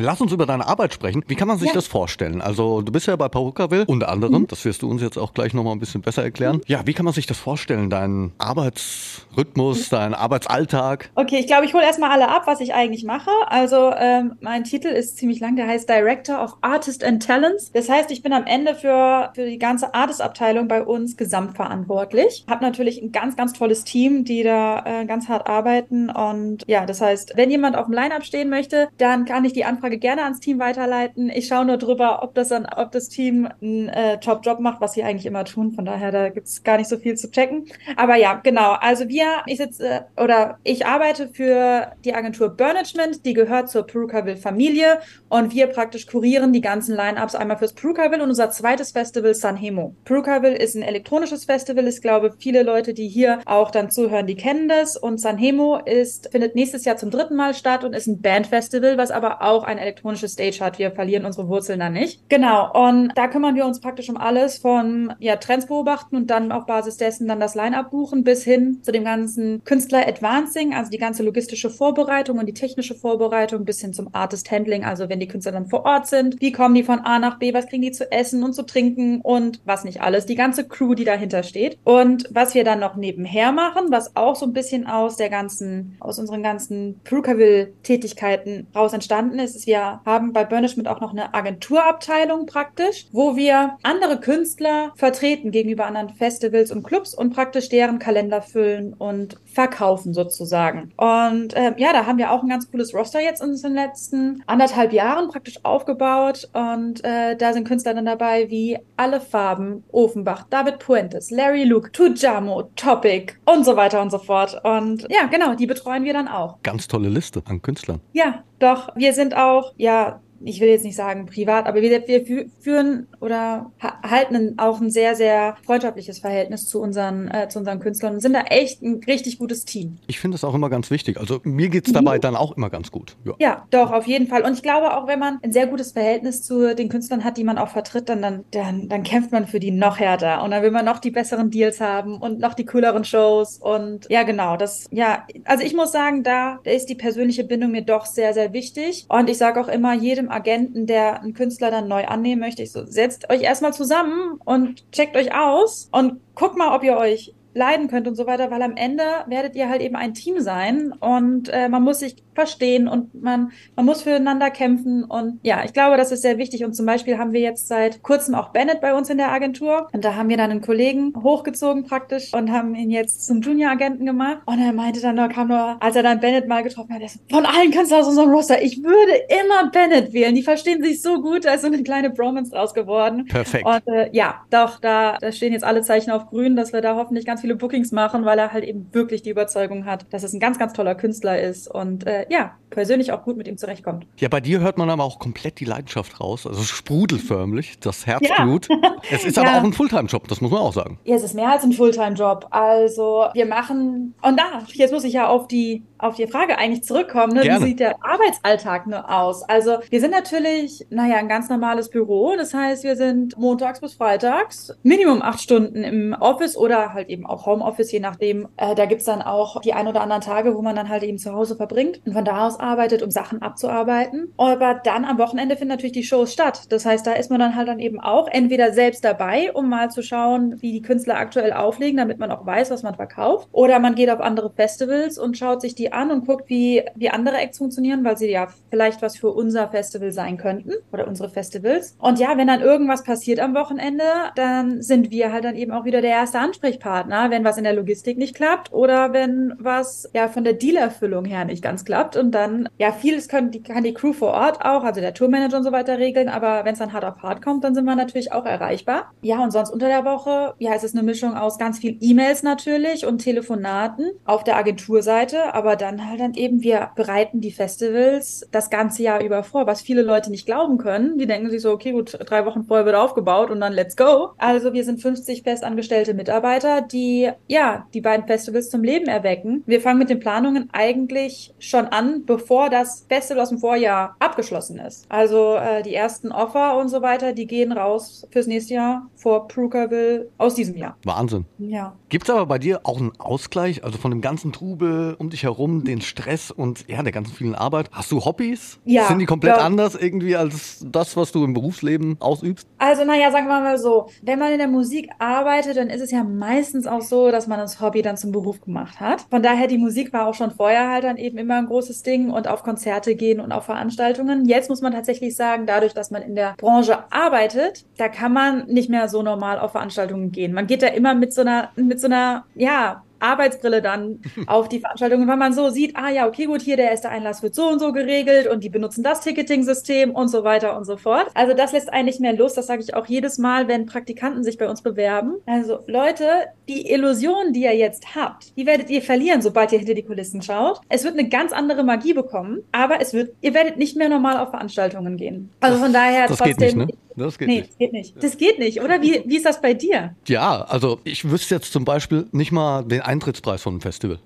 Lass 0.00 0.20
uns 0.20 0.32
über 0.32 0.46
deine 0.46 0.66
Arbeit 0.66 0.94
sprechen. 0.94 1.22
Wie 1.26 1.34
kann 1.34 1.48
man 1.48 1.58
sich 1.58 1.68
ja. 1.68 1.74
das 1.74 1.86
vorstellen? 1.86 2.40
Also 2.40 2.80
du 2.80 2.90
bist 2.90 3.06
ja 3.06 3.16
bei 3.16 3.28
Perukaville 3.28 3.84
unter 3.86 4.08
anderem. 4.08 4.42
Mhm. 4.42 4.46
Das 4.46 4.64
wirst 4.64 4.82
du 4.82 4.90
uns 4.90 5.02
jetzt 5.02 5.18
auch 5.18 5.34
gleich 5.34 5.54
nochmal 5.54 5.74
ein 5.74 5.78
bisschen 5.78 6.00
besser 6.00 6.22
erklären. 6.22 6.56
Mhm. 6.56 6.62
Ja, 6.66 6.86
wie 6.86 6.94
kann 6.94 7.04
man 7.04 7.14
sich 7.14 7.26
das 7.26 7.38
vorstellen? 7.38 7.90
Dein 7.90 8.32
Arbeitsrhythmus, 8.38 9.90
mhm. 9.90 9.96
dein 9.96 10.14
Arbeitsalltag? 10.14 11.10
Okay, 11.14 11.38
ich 11.38 11.46
glaube, 11.46 11.66
ich 11.66 11.74
hole 11.74 11.84
erstmal 11.84 12.10
alle 12.10 12.28
ab, 12.28 12.42
was 12.46 12.60
ich 12.60 12.74
eigentlich 12.74 13.04
mache. 13.04 13.30
Also 13.46 13.92
ähm, 13.96 14.36
mein 14.40 14.64
Titel 14.64 14.88
ist 14.88 15.18
ziemlich 15.18 15.40
lang. 15.40 15.56
Der 15.56 15.66
heißt 15.66 15.88
Director 15.88 16.42
of 16.42 16.56
Artist 16.62 17.04
and 17.04 17.24
Talents. 17.24 17.70
Das 17.72 17.88
heißt, 17.88 18.10
ich 18.10 18.22
bin 18.22 18.32
am 18.32 18.46
Ende 18.46 18.74
für, 18.74 19.30
für 19.34 19.46
die 19.46 19.58
ganze 19.58 19.94
Artist-Abteilung 19.94 20.68
bei 20.68 20.82
uns 20.82 21.16
gesamtverantwortlich. 21.16 22.44
Hab 22.48 22.62
natürlich 22.62 23.02
ein 23.02 23.12
ganz, 23.12 23.36
ganz 23.36 23.52
tolles 23.52 23.84
Team, 23.84 24.24
die 24.24 24.42
da 24.42 24.84
äh, 24.84 25.04
ganz 25.04 25.28
hart 25.28 25.46
arbeiten. 25.48 26.10
Und 26.10 26.64
ja, 26.66 26.86
das 26.86 27.00
heißt, 27.00 27.32
wenn 27.36 27.50
jemand 27.50 27.76
auf 27.76 27.86
dem 27.86 27.94
Line-Up 27.94 28.24
stehen 28.24 28.48
möchte, 28.48 28.88
dann 28.98 29.24
kann 29.24 29.44
ich 29.44 29.52
die 29.52 29.64
Anfrage 29.64 29.89
Anfrage 29.90 29.98
gerne 29.98 30.22
ans 30.22 30.40
Team 30.40 30.58
weiterleiten. 30.58 31.30
Ich 31.30 31.48
schaue 31.48 31.64
nur 31.64 31.76
drüber, 31.76 32.22
ob 32.22 32.34
das 32.34 32.48
dann, 32.48 32.66
ob 32.66 32.92
das 32.92 33.08
Team 33.08 33.48
einen 33.60 33.88
äh, 33.88 34.18
Top-Job 34.20 34.60
macht, 34.60 34.80
was 34.80 34.92
sie 34.92 35.02
eigentlich 35.02 35.26
immer 35.26 35.44
tun. 35.44 35.72
Von 35.72 35.84
daher, 35.84 36.12
da 36.12 36.28
gibt 36.28 36.46
es 36.46 36.62
gar 36.62 36.78
nicht 36.78 36.88
so 36.88 36.96
viel 36.96 37.16
zu 37.16 37.30
checken. 37.30 37.66
Aber 37.96 38.16
ja, 38.16 38.34
genau. 38.34 38.72
Also 38.80 39.08
wir, 39.08 39.42
ich 39.46 39.58
sitze 39.58 39.86
äh, 40.16 40.22
oder 40.22 40.58
ich 40.64 40.86
arbeite 40.86 41.28
für 41.28 41.92
die 42.04 42.14
Agentur 42.14 42.50
Burnagement, 42.50 43.24
die 43.24 43.34
gehört 43.34 43.68
zur 43.68 43.86
Perukaville 43.86 44.36
Familie 44.36 45.00
und 45.28 45.52
wir 45.52 45.66
praktisch 45.66 46.06
kurieren 46.06 46.52
die 46.52 46.60
ganzen 46.60 46.96
Line-Ups 46.96 47.34
einmal 47.34 47.58
fürs 47.58 47.72
Perukaville 47.72 48.22
und 48.22 48.30
unser 48.30 48.50
zweites 48.50 48.92
Festival 48.92 49.34
Sanhemo. 49.34 49.94
Perukaville 50.04 50.56
ist 50.56 50.76
ein 50.76 50.82
elektronisches 50.82 51.44
Festival. 51.44 51.86
Ich 51.88 52.00
glaube, 52.00 52.34
viele 52.38 52.62
Leute, 52.62 52.94
die 52.94 53.08
hier 53.08 53.40
auch 53.46 53.70
dann 53.70 53.90
zuhören, 53.90 54.26
die 54.26 54.36
kennen 54.36 54.68
das. 54.68 54.96
Und 54.96 55.20
Sanhemo 55.20 55.78
ist, 55.84 56.30
findet 56.30 56.54
nächstes 56.54 56.84
Jahr 56.84 56.96
zum 56.96 57.10
dritten 57.10 57.36
Mal 57.36 57.54
statt 57.54 57.84
und 57.84 57.94
ist 57.94 58.06
ein 58.06 58.20
Bandfestival, 58.20 58.96
was 58.98 59.10
aber 59.10 59.42
auch 59.42 59.64
ein 59.64 59.79
elektronisches 59.80 60.32
Stage 60.32 60.58
hat. 60.60 60.78
Wir 60.78 60.90
verlieren 60.90 61.24
unsere 61.24 61.48
Wurzeln 61.48 61.80
da 61.80 61.90
nicht. 61.90 62.28
Genau. 62.28 62.70
Und 62.72 63.12
da 63.14 63.28
kümmern 63.28 63.54
wir 63.54 63.66
uns 63.66 63.80
praktisch 63.80 64.08
um 64.08 64.16
alles 64.16 64.58
von 64.58 65.14
ja, 65.18 65.36
Trends 65.36 65.66
beobachten 65.66 66.16
und 66.16 66.30
dann 66.30 66.52
auf 66.52 66.66
Basis 66.66 66.96
dessen 66.96 67.26
dann 67.26 67.40
das 67.40 67.54
Line-Up 67.54 67.90
buchen 67.90 68.24
bis 68.24 68.44
hin 68.44 68.78
zu 68.82 68.92
dem 68.92 69.04
ganzen 69.04 69.62
Künstler 69.64 70.06
Advancing, 70.06 70.74
also 70.74 70.90
die 70.90 70.98
ganze 70.98 71.22
logistische 71.22 71.70
Vorbereitung 71.70 72.38
und 72.38 72.46
die 72.46 72.54
technische 72.54 72.94
Vorbereitung 72.94 73.64
bis 73.64 73.80
hin 73.80 73.92
zum 73.92 74.08
Artist 74.12 74.50
Handling, 74.50 74.84
also 74.84 75.08
wenn 75.08 75.20
die 75.20 75.28
Künstler 75.28 75.52
dann 75.52 75.66
vor 75.66 75.84
Ort 75.84 76.06
sind, 76.06 76.40
wie 76.40 76.52
kommen 76.52 76.74
die 76.74 76.82
von 76.82 77.00
A 77.00 77.18
nach 77.18 77.38
B, 77.38 77.54
was 77.54 77.66
kriegen 77.66 77.82
die 77.82 77.92
zu 77.92 78.10
essen 78.10 78.42
und 78.42 78.54
zu 78.54 78.62
trinken 78.64 79.20
und 79.20 79.60
was 79.64 79.84
nicht 79.84 80.02
alles. 80.02 80.26
Die 80.26 80.34
ganze 80.34 80.66
Crew, 80.66 80.94
die 80.94 81.04
dahinter 81.04 81.42
steht. 81.42 81.78
Und 81.84 82.28
was 82.30 82.54
wir 82.54 82.64
dann 82.64 82.80
noch 82.80 82.96
nebenher 82.96 83.52
machen, 83.52 83.90
was 83.90 84.16
auch 84.16 84.36
so 84.36 84.46
ein 84.46 84.52
bisschen 84.52 84.86
aus 84.86 85.16
der 85.16 85.28
ganzen, 85.28 85.96
aus 86.00 86.18
unseren 86.18 86.42
ganzen 86.42 87.00
Prucaville-Tätigkeiten 87.04 88.66
raus 88.74 88.92
entstanden 88.92 89.38
ist, 89.38 89.56
ist, 89.60 89.66
wir 89.66 90.00
haben 90.04 90.32
bei 90.32 90.44
Burnishment 90.44 90.88
auch 90.88 91.00
noch 91.00 91.12
eine 91.12 91.34
Agenturabteilung 91.34 92.46
praktisch, 92.46 93.06
wo 93.12 93.36
wir 93.36 93.76
andere 93.82 94.18
Künstler 94.18 94.92
vertreten 94.96 95.50
gegenüber 95.50 95.86
anderen 95.86 96.10
Festivals 96.10 96.70
und 96.70 96.82
Clubs 96.82 97.14
und 97.14 97.34
praktisch 97.34 97.68
deren 97.68 97.98
Kalender 97.98 98.42
füllen 98.42 98.94
und 98.94 99.38
verkaufen 99.52 100.14
sozusagen. 100.14 100.92
Und 100.96 101.54
äh, 101.54 101.74
ja, 101.76 101.92
da 101.92 102.06
haben 102.06 102.18
wir 102.18 102.30
auch 102.30 102.42
ein 102.42 102.48
ganz 102.48 102.70
cooles 102.70 102.94
Roster 102.94 103.20
jetzt 103.20 103.42
in 103.42 103.56
den 103.56 103.74
letzten 103.74 104.42
anderthalb 104.46 104.92
Jahren 104.92 105.28
praktisch 105.28 105.58
aufgebaut 105.64 106.48
und 106.52 107.04
äh, 107.04 107.36
da 107.36 107.52
sind 107.52 107.66
Künstler 107.66 107.94
dann 107.94 108.06
dabei 108.06 108.50
wie 108.50 108.78
Alle 108.96 109.20
Farben, 109.20 109.84
Ofenbach, 109.90 110.46
David 110.50 110.78
Puentes, 110.78 111.30
Larry 111.30 111.64
Luke, 111.64 111.92
Tujamo, 111.92 112.70
Topic 112.76 113.34
und 113.46 113.64
so 113.64 113.76
weiter 113.76 114.00
und 114.02 114.10
so 114.10 114.18
fort. 114.18 114.60
Und 114.64 115.06
ja, 115.10 115.26
genau, 115.26 115.54
die 115.54 115.66
betreuen 115.66 116.04
wir 116.04 116.12
dann 116.12 116.28
auch. 116.28 116.62
Ganz 116.62 116.88
tolle 116.88 117.08
Liste 117.08 117.42
an 117.46 117.62
Künstlern. 117.62 118.00
Ja, 118.12 118.44
doch, 118.58 118.94
wir 118.96 119.12
sind 119.14 119.36
auch, 119.36 119.72
ja, 119.76 120.20
ich 120.44 120.60
will 120.60 120.68
jetzt 120.68 120.84
nicht 120.84 120.96
sagen 120.96 121.26
privat, 121.26 121.66
aber 121.66 121.82
wir, 121.82 122.06
wir 122.06 122.46
führen 122.60 123.06
oder 123.20 123.70
halten 123.80 124.58
auch 124.58 124.80
ein 124.80 124.90
sehr, 124.90 125.14
sehr 125.14 125.56
freundschaftliches 125.64 126.18
Verhältnis 126.18 126.68
zu 126.68 126.80
unseren, 126.80 127.28
äh, 127.28 127.48
zu 127.48 127.58
unseren 127.58 127.80
Künstlern 127.80 128.14
und 128.14 128.20
sind 128.20 128.32
da 128.32 128.42
echt 128.42 128.82
ein 128.82 129.00
richtig 129.06 129.38
gutes 129.38 129.64
Team. 129.64 129.98
Ich 130.06 130.20
finde 130.20 130.36
das 130.36 130.44
auch 130.44 130.54
immer 130.54 130.70
ganz 130.70 130.90
wichtig. 130.90 131.18
Also 131.18 131.40
mir 131.44 131.68
geht 131.68 131.86
es 131.86 131.92
dabei 131.92 132.16
mhm. 132.16 132.20
dann 132.22 132.36
auch 132.36 132.56
immer 132.56 132.70
ganz 132.70 132.90
gut. 132.90 133.16
Ja. 133.24 133.34
ja. 133.38 133.66
doch, 133.70 133.92
auf 133.92 134.06
jeden 134.06 134.26
Fall. 134.26 134.42
Und 134.42 134.54
ich 134.54 134.62
glaube 134.62 134.96
auch, 134.96 135.06
wenn 135.06 135.18
man 135.18 135.38
ein 135.42 135.52
sehr 135.52 135.66
gutes 135.66 135.92
Verhältnis 135.92 136.42
zu 136.42 136.74
den 136.74 136.88
Künstlern 136.88 137.24
hat, 137.24 137.36
die 137.36 137.44
man 137.44 137.58
auch 137.58 137.68
vertritt, 137.68 138.08
dann, 138.08 138.22
dann, 138.22 138.44
dann, 138.50 138.88
dann 138.88 139.02
kämpft 139.02 139.32
man 139.32 139.46
für 139.46 139.60
die 139.60 139.70
noch 139.70 139.98
härter. 139.98 140.42
Und 140.42 140.52
dann 140.52 140.62
will 140.62 140.70
man 140.70 140.84
noch 140.84 140.98
die 140.98 141.10
besseren 141.10 141.50
Deals 141.50 141.80
haben 141.80 142.16
und 142.16 142.40
noch 142.40 142.54
die 142.54 142.64
cooleren 142.64 143.04
Shows. 143.04 143.58
Und 143.58 144.06
ja, 144.08 144.22
genau, 144.22 144.56
das, 144.56 144.86
ja, 144.90 145.26
also 145.44 145.64
ich 145.64 145.74
muss 145.74 145.92
sagen, 145.92 146.22
da, 146.22 146.60
da 146.64 146.70
ist 146.70 146.86
die 146.86 146.94
persönliche 146.94 147.44
Bindung 147.44 147.72
mir 147.72 147.82
doch 147.82 148.06
sehr, 148.06 148.32
sehr 148.32 148.52
wichtig. 148.52 149.06
Und 149.08 149.28
ich 149.28 149.38
sage 149.38 149.60
auch 149.60 149.68
immer 149.68 149.94
jedem 149.94 150.29
Agenten, 150.30 150.86
der 150.86 151.20
einen 151.20 151.34
Künstler 151.34 151.70
dann 151.70 151.88
neu 151.88 152.04
annehmen 152.06 152.40
möchte, 152.40 152.62
ich 152.62 152.72
so, 152.72 152.84
setzt 152.86 153.30
euch 153.30 153.42
erstmal 153.42 153.72
zusammen 153.72 154.40
und 154.44 154.90
checkt 154.92 155.16
euch 155.16 155.34
aus 155.34 155.88
und 155.92 156.20
guckt 156.34 156.56
mal, 156.56 156.74
ob 156.74 156.82
ihr 156.82 156.96
euch 156.96 157.34
leiden 157.54 157.88
könnt 157.88 158.06
und 158.06 158.14
so 158.14 158.26
weiter, 158.26 158.50
weil 158.50 158.62
am 158.62 158.76
Ende 158.76 159.02
werdet 159.26 159.56
ihr 159.56 159.68
halt 159.68 159.82
eben 159.82 159.96
ein 159.96 160.14
Team 160.14 160.40
sein 160.40 160.92
und 160.92 161.48
äh, 161.48 161.68
man 161.68 161.82
muss 161.82 161.98
sich 161.98 162.16
verstehen 162.40 162.88
und 162.88 163.22
man, 163.22 163.52
man 163.76 163.84
muss 163.84 164.02
füreinander 164.02 164.50
kämpfen. 164.50 165.04
Und 165.04 165.40
ja, 165.42 165.62
ich 165.62 165.74
glaube, 165.74 165.98
das 165.98 166.10
ist 166.10 166.22
sehr 166.22 166.38
wichtig. 166.38 166.64
Und 166.64 166.74
zum 166.74 166.86
Beispiel 166.86 167.18
haben 167.18 167.34
wir 167.34 167.40
jetzt 167.40 167.68
seit 167.68 168.02
kurzem 168.02 168.34
auch 168.34 168.48
Bennett 168.48 168.80
bei 168.80 168.94
uns 168.94 169.10
in 169.10 169.18
der 169.18 169.30
Agentur. 169.30 169.88
Und 169.92 170.06
da 170.06 170.16
haben 170.16 170.30
wir 170.30 170.38
dann 170.38 170.50
einen 170.50 170.62
Kollegen 170.62 171.12
hochgezogen 171.22 171.84
praktisch 171.84 172.32
und 172.32 172.50
haben 172.50 172.74
ihn 172.74 172.90
jetzt 172.90 173.26
zum 173.26 173.42
Junior-Agenten 173.42 174.06
gemacht. 174.06 174.38
Und 174.46 174.58
er 174.58 174.72
meinte 174.72 175.02
dann, 175.02 175.16
da 175.16 175.28
kam 175.28 175.48
nur, 175.48 175.76
als 175.82 175.96
er 175.96 176.02
dann 176.02 176.20
Bennett 176.20 176.48
mal 176.48 176.62
getroffen 176.62 176.94
hat, 176.94 177.02
er 177.02 177.10
so, 177.10 177.20
von 177.30 177.44
allen 177.44 177.70
Künstlern 177.72 178.00
aus 178.00 178.08
unserem 178.08 178.30
Roster, 178.30 178.62
ich 178.62 178.82
würde 178.82 179.12
immer 179.28 179.70
Bennett 179.70 180.14
wählen. 180.14 180.34
Die 180.34 180.42
verstehen 180.42 180.82
sich 180.82 181.02
so 181.02 181.20
gut, 181.20 181.44
da 181.44 181.52
ist 181.52 181.60
so 181.60 181.66
eine 181.66 181.82
kleine 181.82 182.08
Bromance 182.08 182.52
draus 182.52 182.72
geworden. 182.72 183.26
Perfekt. 183.26 183.66
Und 183.66 183.86
äh, 183.86 184.08
ja, 184.12 184.40
doch, 184.48 184.80
da, 184.80 185.18
da 185.20 185.30
stehen 185.30 185.52
jetzt 185.52 185.64
alle 185.64 185.82
Zeichen 185.82 186.10
auf 186.10 186.26
grün, 186.28 186.56
dass 186.56 186.72
wir 186.72 186.80
da 186.80 186.96
hoffentlich 186.96 187.26
ganz 187.26 187.42
viele 187.42 187.56
Bookings 187.56 187.92
machen, 187.92 188.24
weil 188.24 188.38
er 188.38 188.54
halt 188.54 188.64
eben 188.64 188.88
wirklich 188.92 189.20
die 189.22 189.30
Überzeugung 189.30 189.84
hat, 189.84 190.06
dass 190.10 190.22
es 190.22 190.32
ein 190.32 190.40
ganz, 190.40 190.58
ganz 190.58 190.72
toller 190.72 190.94
Künstler 190.94 191.38
ist 191.38 191.68
und 191.68 192.06
äh, 192.06 192.26
ja, 192.30 192.52
persönlich 192.70 193.10
auch 193.12 193.24
gut 193.24 193.36
mit 193.36 193.48
ihm 193.48 193.58
zurechtkommt. 193.58 194.06
Ja, 194.16 194.28
bei 194.28 194.40
dir 194.40 194.60
hört 194.60 194.78
man 194.78 194.88
aber 194.88 195.02
auch 195.02 195.18
komplett 195.18 195.58
die 195.58 195.64
Leidenschaft 195.64 196.20
raus, 196.20 196.46
also 196.46 196.62
sprudelförmlich, 196.62 197.80
das 197.80 198.06
Herzblut. 198.06 198.68
Ja. 198.68 198.96
Es 199.10 199.24
ist 199.24 199.36
ja. 199.36 199.42
aber 199.42 199.58
auch 199.58 199.64
ein 199.64 199.72
Fulltime-Job, 199.72 200.28
das 200.28 200.40
muss 200.40 200.52
man 200.52 200.60
auch 200.60 200.72
sagen. 200.72 200.98
Ja, 201.04 201.16
es 201.16 201.24
ist 201.24 201.34
mehr 201.34 201.50
als 201.50 201.64
ein 201.64 201.72
Fulltime-Job. 201.72 202.46
Also 202.50 203.26
wir 203.34 203.46
machen, 203.46 204.14
und 204.22 204.38
da, 204.38 204.62
jetzt 204.72 204.92
muss 204.92 205.02
ich 205.02 205.14
ja 205.14 205.26
auf 205.26 205.48
die 205.48 205.82
auf 206.02 206.16
die 206.16 206.26
Frage 206.26 206.58
eigentlich 206.58 206.82
zurückkommen, 206.82 207.34
ne? 207.34 207.42
wie 207.42 207.64
sieht 207.64 207.80
der 207.80 207.96
Arbeitsalltag 208.02 208.86
nur 208.86 209.10
aus? 209.10 209.42
Also 209.42 209.78
wir 209.90 210.00
sind 210.00 210.12
natürlich, 210.12 210.86
naja, 210.90 211.16
ein 211.16 211.28
ganz 211.28 211.48
normales 211.48 211.90
Büro. 211.90 212.34
Das 212.36 212.54
heißt, 212.54 212.84
wir 212.84 212.96
sind 212.96 213.36
montags 213.38 213.80
bis 213.80 213.94
freitags 213.94 214.72
Minimum 214.82 215.22
acht 215.22 215.40
Stunden 215.40 215.84
im 215.84 216.16
Office 216.18 216.56
oder 216.56 216.94
halt 216.94 217.08
eben 217.08 217.26
auch 217.26 217.46
Homeoffice, 217.46 217.92
je 217.92 218.00
nachdem. 218.00 218.48
Äh, 218.56 218.74
da 218.74 218.86
gibt's 218.86 219.04
dann 219.04 219.22
auch 219.22 219.60
die 219.60 219.72
ein 219.72 219.88
oder 219.88 220.00
anderen 220.00 220.22
Tage, 220.22 220.56
wo 220.56 220.62
man 220.62 220.76
dann 220.76 220.88
halt 220.88 221.02
eben 221.02 221.18
zu 221.18 221.32
Hause 221.32 221.56
verbringt 221.56 222.00
und 222.06 222.14
von 222.20 222.24
da 222.26 222.46
aus 222.46 222.60
arbeitet, 222.60 223.02
um 223.02 223.10
Sachen 223.10 223.40
abzuarbeiten. 223.40 224.32
Aber 224.36 224.74
dann 224.84 225.06
am 225.06 225.16
Wochenende 225.18 225.56
finden 225.56 225.70
natürlich 225.70 225.92
die 225.92 226.02
Shows 226.02 226.32
statt. 226.32 226.64
Das 226.68 226.84
heißt, 226.84 227.06
da 227.06 227.12
ist 227.12 227.30
man 227.30 227.40
dann 227.40 227.56
halt 227.56 227.66
dann 227.66 227.80
eben 227.80 227.98
auch 227.98 228.28
entweder 228.28 228.72
selbst 228.72 229.04
dabei, 229.04 229.52
um 229.54 229.70
mal 229.70 229.90
zu 229.90 230.02
schauen, 230.02 230.60
wie 230.60 230.72
die 230.72 230.82
Künstler 230.82 231.16
aktuell 231.16 231.54
auflegen, 231.54 231.96
damit 231.96 232.18
man 232.18 232.30
auch 232.30 232.44
weiß, 232.44 232.70
was 232.70 232.82
man 232.82 232.94
verkauft. 232.94 233.48
Oder 233.52 233.78
man 233.78 233.94
geht 233.94 234.10
auf 234.10 234.20
andere 234.20 234.50
Festivals 234.50 235.18
und 235.18 235.38
schaut 235.38 235.62
sich 235.62 235.74
die 235.74 235.94
an 235.94 236.10
und 236.10 236.26
guckt, 236.26 236.50
wie, 236.50 236.82
wie 236.94 237.08
andere 237.08 237.38
Acts 237.38 237.56
funktionieren, 237.56 238.04
weil 238.04 238.18
sie 238.18 238.30
ja 238.30 238.48
vielleicht 238.68 239.00
was 239.00 239.16
für 239.16 239.30
unser 239.30 239.68
Festival 239.68 240.12
sein 240.12 240.36
könnten 240.36 240.72
oder 240.92 241.08
unsere 241.08 241.30
Festivals. 241.30 241.96
Und 241.98 242.18
ja, 242.18 242.36
wenn 242.36 242.48
dann 242.48 242.60
irgendwas 242.60 243.02
passiert 243.02 243.40
am 243.40 243.54
Wochenende, 243.54 244.04
dann 244.34 244.82
sind 244.82 245.10
wir 245.10 245.32
halt 245.32 245.44
dann 245.44 245.56
eben 245.56 245.72
auch 245.72 245.86
wieder 245.86 246.02
der 246.02 246.10
erste 246.10 246.38
Ansprechpartner, 246.38 247.30
wenn 247.30 247.44
was 247.44 247.56
in 247.56 247.64
der 247.64 247.72
Logistik 247.72 248.18
nicht 248.18 248.34
klappt 248.34 248.72
oder 248.74 249.14
wenn 249.14 249.54
was 249.58 250.10
ja 250.12 250.28
von 250.28 250.44
der 250.44 250.52
Dealerfüllung 250.52 251.24
her 251.24 251.46
nicht 251.46 251.62
ganz 251.62 251.84
klappt. 252.00 252.16
Und 252.16 252.32
dann, 252.32 252.68
ja, 252.78 252.92
vieles 252.92 253.28
kann 253.28 253.50
die, 253.50 253.62
kann 253.62 253.84
die 253.84 253.94
Crew 253.94 254.12
vor 254.12 254.32
Ort 254.32 254.64
auch, 254.64 254.84
also 254.84 255.00
der 255.00 255.14
Tourmanager 255.14 255.58
und 255.58 255.64
so 255.64 255.72
weiter 255.72 255.98
regeln, 255.98 256.28
aber 256.28 256.64
wenn 256.64 256.72
es 256.72 256.78
dann 256.78 256.92
hart 256.92 257.04
auf 257.04 257.22
hart 257.22 257.42
kommt, 257.42 257.64
dann 257.64 257.74
sind 257.74 257.84
wir 257.84 257.94
natürlich 257.94 258.32
auch 258.32 258.46
erreichbar. 258.46 259.12
Ja, 259.22 259.42
und 259.42 259.50
sonst 259.50 259.70
unter 259.70 259.88
der 259.88 260.04
Woche, 260.04 260.54
ja, 260.58 260.72
es 260.74 260.84
ist 260.84 260.94
eine 260.94 261.04
Mischung 261.04 261.34
aus 261.34 261.58
ganz 261.58 261.78
viel 261.78 261.96
E-Mails 262.00 262.42
natürlich 262.42 263.06
und 263.06 263.18
Telefonaten 263.18 264.10
auf 264.24 264.44
der 264.44 264.56
Agenturseite, 264.56 265.54
aber 265.54 265.76
dann 265.76 266.08
halt 266.08 266.20
dann 266.20 266.34
eben, 266.34 266.62
wir 266.62 266.90
bereiten 266.96 267.40
die 267.40 267.52
Festivals 267.52 268.46
das 268.50 268.70
ganze 268.70 269.02
Jahr 269.02 269.22
über 269.22 269.42
vor, 269.42 269.66
was 269.66 269.82
viele 269.82 270.02
Leute 270.02 270.30
nicht 270.30 270.46
glauben 270.46 270.78
können. 270.78 271.18
Die 271.18 271.26
denken 271.26 271.50
sich 271.50 271.62
so, 271.62 271.72
okay, 271.72 271.92
gut, 271.92 272.18
drei 272.26 272.46
Wochen 272.46 272.64
vorher 272.64 272.86
wird 272.86 272.96
aufgebaut 272.96 273.50
und 273.50 273.60
dann 273.60 273.72
let's 273.72 273.96
go. 273.96 274.30
Also 274.38 274.72
wir 274.72 274.84
sind 274.84 275.00
50 275.00 275.42
festangestellte 275.42 276.14
Mitarbeiter, 276.14 276.82
die 276.82 277.30
ja 277.48 277.86
die 277.94 278.00
beiden 278.00 278.26
Festivals 278.26 278.70
zum 278.70 278.82
Leben 278.82 279.06
erwecken. 279.06 279.62
Wir 279.66 279.80
fangen 279.80 279.98
mit 279.98 280.10
den 280.10 280.20
Planungen 280.20 280.68
eigentlich 280.72 281.54
schon 281.58 281.86
an, 281.92 282.24
bevor 282.26 282.70
das 282.70 283.06
Festival 283.08 283.42
aus 283.42 283.48
dem 283.50 283.58
Vorjahr 283.58 284.16
abgeschlossen 284.18 284.78
ist. 284.78 285.06
Also 285.08 285.56
äh, 285.56 285.82
die 285.82 285.94
ersten 285.94 286.32
Offer 286.32 286.76
und 286.78 286.88
so 286.88 287.02
weiter, 287.02 287.32
die 287.32 287.46
gehen 287.46 287.72
raus 287.72 288.26
fürs 288.30 288.46
nächste 288.46 288.74
Jahr 288.74 289.08
vor 289.14 289.48
Prukerville 289.48 290.28
aus 290.38 290.54
diesem 290.54 290.76
Jahr. 290.76 290.96
Wahnsinn. 291.04 291.44
Ja. 291.58 291.94
Gibt 292.08 292.28
es 292.28 292.30
aber 292.30 292.46
bei 292.46 292.58
dir 292.58 292.80
auch 292.84 292.98
einen 292.98 293.12
Ausgleich, 293.18 293.84
also 293.84 293.98
von 293.98 294.10
dem 294.10 294.20
ganzen 294.20 294.52
Trubel 294.52 295.14
um 295.18 295.30
dich 295.30 295.42
herum, 295.42 295.84
den 295.84 296.00
Stress 296.00 296.50
und 296.50 296.88
ja, 296.88 297.02
der 297.02 297.12
ganzen 297.12 297.34
vielen 297.34 297.54
Arbeit. 297.54 297.90
Hast 297.92 298.10
du 298.10 298.24
Hobbys? 298.24 298.80
Ja. 298.84 299.06
Sind 299.06 299.18
die 299.18 299.26
komplett 299.26 299.56
ja. 299.56 299.62
anders 299.62 299.94
irgendwie 299.94 300.36
als 300.36 300.84
das, 300.86 301.16
was 301.16 301.32
du 301.32 301.44
im 301.44 301.54
Berufsleben 301.54 302.16
ausübst? 302.20 302.66
Also, 302.78 303.04
naja, 303.04 303.30
sagen 303.30 303.46
wir 303.46 303.60
mal 303.60 303.78
so, 303.78 304.08
wenn 304.22 304.38
man 304.38 304.52
in 304.52 304.58
der 304.58 304.68
Musik 304.68 305.10
arbeitet, 305.18 305.76
dann 305.76 305.88
ist 305.88 306.00
es 306.00 306.10
ja 306.10 306.24
meistens 306.24 306.86
auch 306.86 307.02
so, 307.02 307.30
dass 307.30 307.46
man 307.46 307.58
das 307.58 307.80
Hobby 307.80 308.02
dann 308.02 308.16
zum 308.16 308.32
Beruf 308.32 308.60
gemacht 308.60 309.00
hat. 309.00 309.26
Von 309.30 309.42
daher, 309.42 309.66
die 309.66 309.78
Musik 309.78 310.12
war 310.12 310.26
auch 310.26 310.34
schon 310.34 310.50
vorher 310.50 310.90
halt 310.90 311.04
dann 311.04 311.16
eben 311.16 311.38
immer 311.38 311.58
ein 311.58 311.66
großes 311.80 312.02
Ding 312.02 312.30
und 312.30 312.46
auf 312.46 312.62
Konzerte 312.62 313.14
gehen 313.14 313.40
und 313.40 313.52
auf 313.52 313.64
Veranstaltungen. 313.64 314.44
Jetzt 314.44 314.68
muss 314.68 314.82
man 314.82 314.92
tatsächlich 314.92 315.34
sagen, 315.34 315.64
dadurch, 315.64 315.94
dass 315.94 316.10
man 316.10 316.20
in 316.20 316.34
der 316.34 316.54
Branche 316.58 317.04
arbeitet, 317.10 317.86
da 317.96 318.08
kann 318.08 318.34
man 318.34 318.66
nicht 318.66 318.90
mehr 318.90 319.08
so 319.08 319.22
normal 319.22 319.58
auf 319.58 319.72
Veranstaltungen 319.72 320.30
gehen. 320.30 320.52
Man 320.52 320.66
geht 320.66 320.82
da 320.82 320.88
immer 320.88 321.14
mit 321.14 321.32
so 321.32 321.40
einer, 321.40 321.70
mit 321.76 321.98
so 321.98 322.06
einer, 322.06 322.44
ja, 322.54 323.02
Arbeitsbrille 323.20 323.82
dann 323.82 324.20
auf 324.46 324.68
die 324.68 324.80
Veranstaltungen, 324.80 325.28
weil 325.28 325.36
man 325.36 325.52
so 325.52 325.70
sieht, 325.70 325.96
ah 325.96 326.10
ja, 326.10 326.26
okay, 326.26 326.46
gut, 326.46 326.62
hier 326.62 326.76
der 326.76 326.90
erste 326.90 327.08
Einlass 327.08 327.42
wird 327.42 327.54
so 327.54 327.68
und 327.68 327.78
so 327.78 327.92
geregelt 327.92 328.46
und 328.46 328.64
die 328.64 328.70
benutzen 328.70 329.02
das 329.02 329.20
Ticketing-System 329.20 330.10
und 330.10 330.28
so 330.28 330.44
weiter 330.44 330.76
und 330.76 330.84
so 330.84 330.96
fort. 330.96 331.28
Also 331.34 331.54
das 331.54 331.72
lässt 331.72 331.92
eigentlich 331.92 332.20
mehr 332.20 332.34
Lust. 332.34 332.56
Das 332.56 332.66
sage 332.66 332.82
ich 332.82 332.94
auch 332.94 333.06
jedes 333.06 333.38
Mal, 333.38 333.68
wenn 333.68 333.86
Praktikanten 333.86 334.44
sich 334.44 334.58
bei 334.58 334.68
uns 334.68 334.82
bewerben. 334.82 335.34
Also 335.46 335.80
Leute, 335.86 336.24
die 336.68 336.90
Illusion, 336.90 337.52
die 337.52 337.62
ihr 337.62 337.76
jetzt 337.76 338.14
habt, 338.14 338.56
die 338.56 338.66
werdet 338.66 338.90
ihr 338.90 339.02
verlieren, 339.02 339.42
sobald 339.42 339.72
ihr 339.72 339.78
hinter 339.78 339.94
die 339.94 340.02
Kulissen 340.02 340.42
schaut. 340.42 340.80
Es 340.88 341.04
wird 341.04 341.18
eine 341.18 341.28
ganz 341.28 341.52
andere 341.52 341.84
Magie 341.84 342.14
bekommen, 342.14 342.62
aber 342.72 343.00
es 343.00 343.12
wird, 343.12 343.34
ihr 343.40 343.54
werdet 343.54 343.76
nicht 343.76 343.96
mehr 343.96 344.08
normal 344.08 344.38
auf 344.38 344.50
Veranstaltungen 344.50 345.16
gehen. 345.16 345.50
Also 345.60 345.78
von 345.78 345.92
daher 345.92 346.28
das 346.28 346.38
trotzdem. 346.38 346.78
Nicht, 346.78 346.88
ne? 346.88 347.09
Das 347.24 347.38
geht 347.38 347.48
nee, 347.48 347.60
nicht. 347.60 347.78
geht 347.78 347.92
nicht. 347.92 348.22
Das 348.22 348.36
geht 348.36 348.58
nicht, 348.58 348.80
oder? 348.80 349.02
Wie, 349.02 349.22
wie 349.26 349.36
ist 349.36 349.46
das 349.46 349.60
bei 349.60 349.74
dir? 349.74 350.14
Ja, 350.26 350.62
also 350.62 351.00
ich 351.04 351.30
wüsste 351.30 351.54
jetzt 351.54 351.72
zum 351.72 351.84
Beispiel 351.84 352.26
nicht 352.32 352.52
mal 352.52 352.82
den 352.82 353.00
Eintrittspreis 353.00 353.62
von 353.62 353.74
einem 353.74 353.80
Festival. 353.80 354.18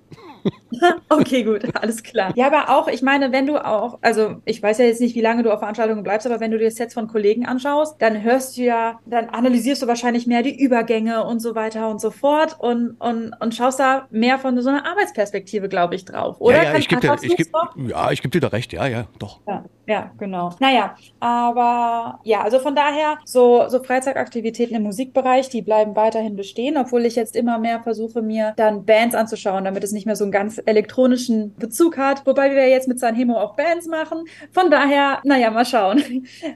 okay, 1.09 1.43
gut, 1.43 1.63
alles 1.75 2.03
klar. 2.03 2.31
Ja, 2.35 2.47
aber 2.47 2.69
auch, 2.69 2.87
ich 2.87 3.01
meine, 3.01 3.31
wenn 3.31 3.45
du 3.47 3.63
auch, 3.63 3.99
also 4.01 4.37
ich 4.45 4.61
weiß 4.61 4.77
ja 4.77 4.85
jetzt 4.85 5.01
nicht, 5.01 5.15
wie 5.15 5.21
lange 5.21 5.43
du 5.43 5.51
auf 5.51 5.59
Veranstaltungen 5.59 6.03
bleibst, 6.03 6.27
aber 6.27 6.39
wenn 6.39 6.51
du 6.51 6.57
dir 6.57 6.69
Sets 6.71 6.93
von 6.93 7.07
Kollegen 7.07 7.45
anschaust, 7.45 8.01
dann 8.01 8.21
hörst 8.21 8.57
du 8.57 8.63
ja, 8.63 8.99
dann 9.05 9.29
analysierst 9.29 9.81
du 9.81 9.87
wahrscheinlich 9.87 10.27
mehr 10.27 10.43
die 10.43 10.59
Übergänge 10.59 11.25
und 11.25 11.39
so 11.39 11.55
weiter 11.55 11.89
und 11.89 11.99
so 11.99 12.11
fort 12.11 12.57
und, 12.59 12.95
und, 12.99 13.33
und 13.39 13.55
schaust 13.55 13.79
da 13.79 14.07
mehr 14.11 14.37
von 14.39 14.59
so 14.61 14.69
einer 14.69 14.85
Arbeitsperspektive, 14.85 15.69
glaube 15.69 15.95
ich, 15.95 16.05
drauf. 16.05 16.39
Oder? 16.39 16.57
Ja, 16.57 16.63
ja, 16.71 16.75
ich 16.77 16.87
gebe 16.87 17.01
dir, 17.01 17.17
ich 17.21 17.35
geb, 17.35 17.47
ja, 17.87 18.11
ich 18.11 18.21
geb 18.21 18.31
dir 18.31 18.41
da 18.41 18.47
recht, 18.47 18.73
ja, 18.73 18.87
ja, 18.87 19.05
doch. 19.19 19.41
Ja, 19.47 19.65
ja, 19.87 20.11
genau. 20.17 20.51
Naja, 20.59 20.95
aber 21.19 22.19
ja, 22.23 22.41
also 22.41 22.59
von 22.59 22.75
daher, 22.75 23.17
so, 23.23 23.67
so 23.69 23.83
Freizeitaktivitäten 23.83 24.75
im 24.75 24.83
Musikbereich, 24.83 25.49
die 25.49 25.61
bleiben 25.61 25.95
weiterhin 25.95 26.35
bestehen, 26.35 26.77
obwohl 26.77 27.05
ich 27.05 27.15
jetzt 27.15 27.35
immer 27.35 27.59
mehr 27.59 27.81
versuche, 27.81 28.21
mir 28.21 28.53
dann 28.57 28.85
Bands 28.85 29.15
anzuschauen, 29.15 29.63
damit 29.65 29.83
es 29.83 29.91
nicht 29.91 30.05
mehr 30.05 30.15
so 30.15 30.25
ein 30.25 30.31
ganz 30.35 30.61
elektronischen 30.65 31.55
Bezug 31.55 31.95
hat, 31.97 32.25
wobei 32.25 32.53
wir 32.53 32.67
jetzt 32.67 32.89
mit 32.89 32.99
Sanhemo 32.99 33.37
auch 33.37 33.55
Bands 33.55 33.87
machen. 33.87 34.25
Von 34.51 34.69
daher, 34.69 35.21
naja, 35.23 35.49
mal 35.49 35.65
schauen. 35.65 36.03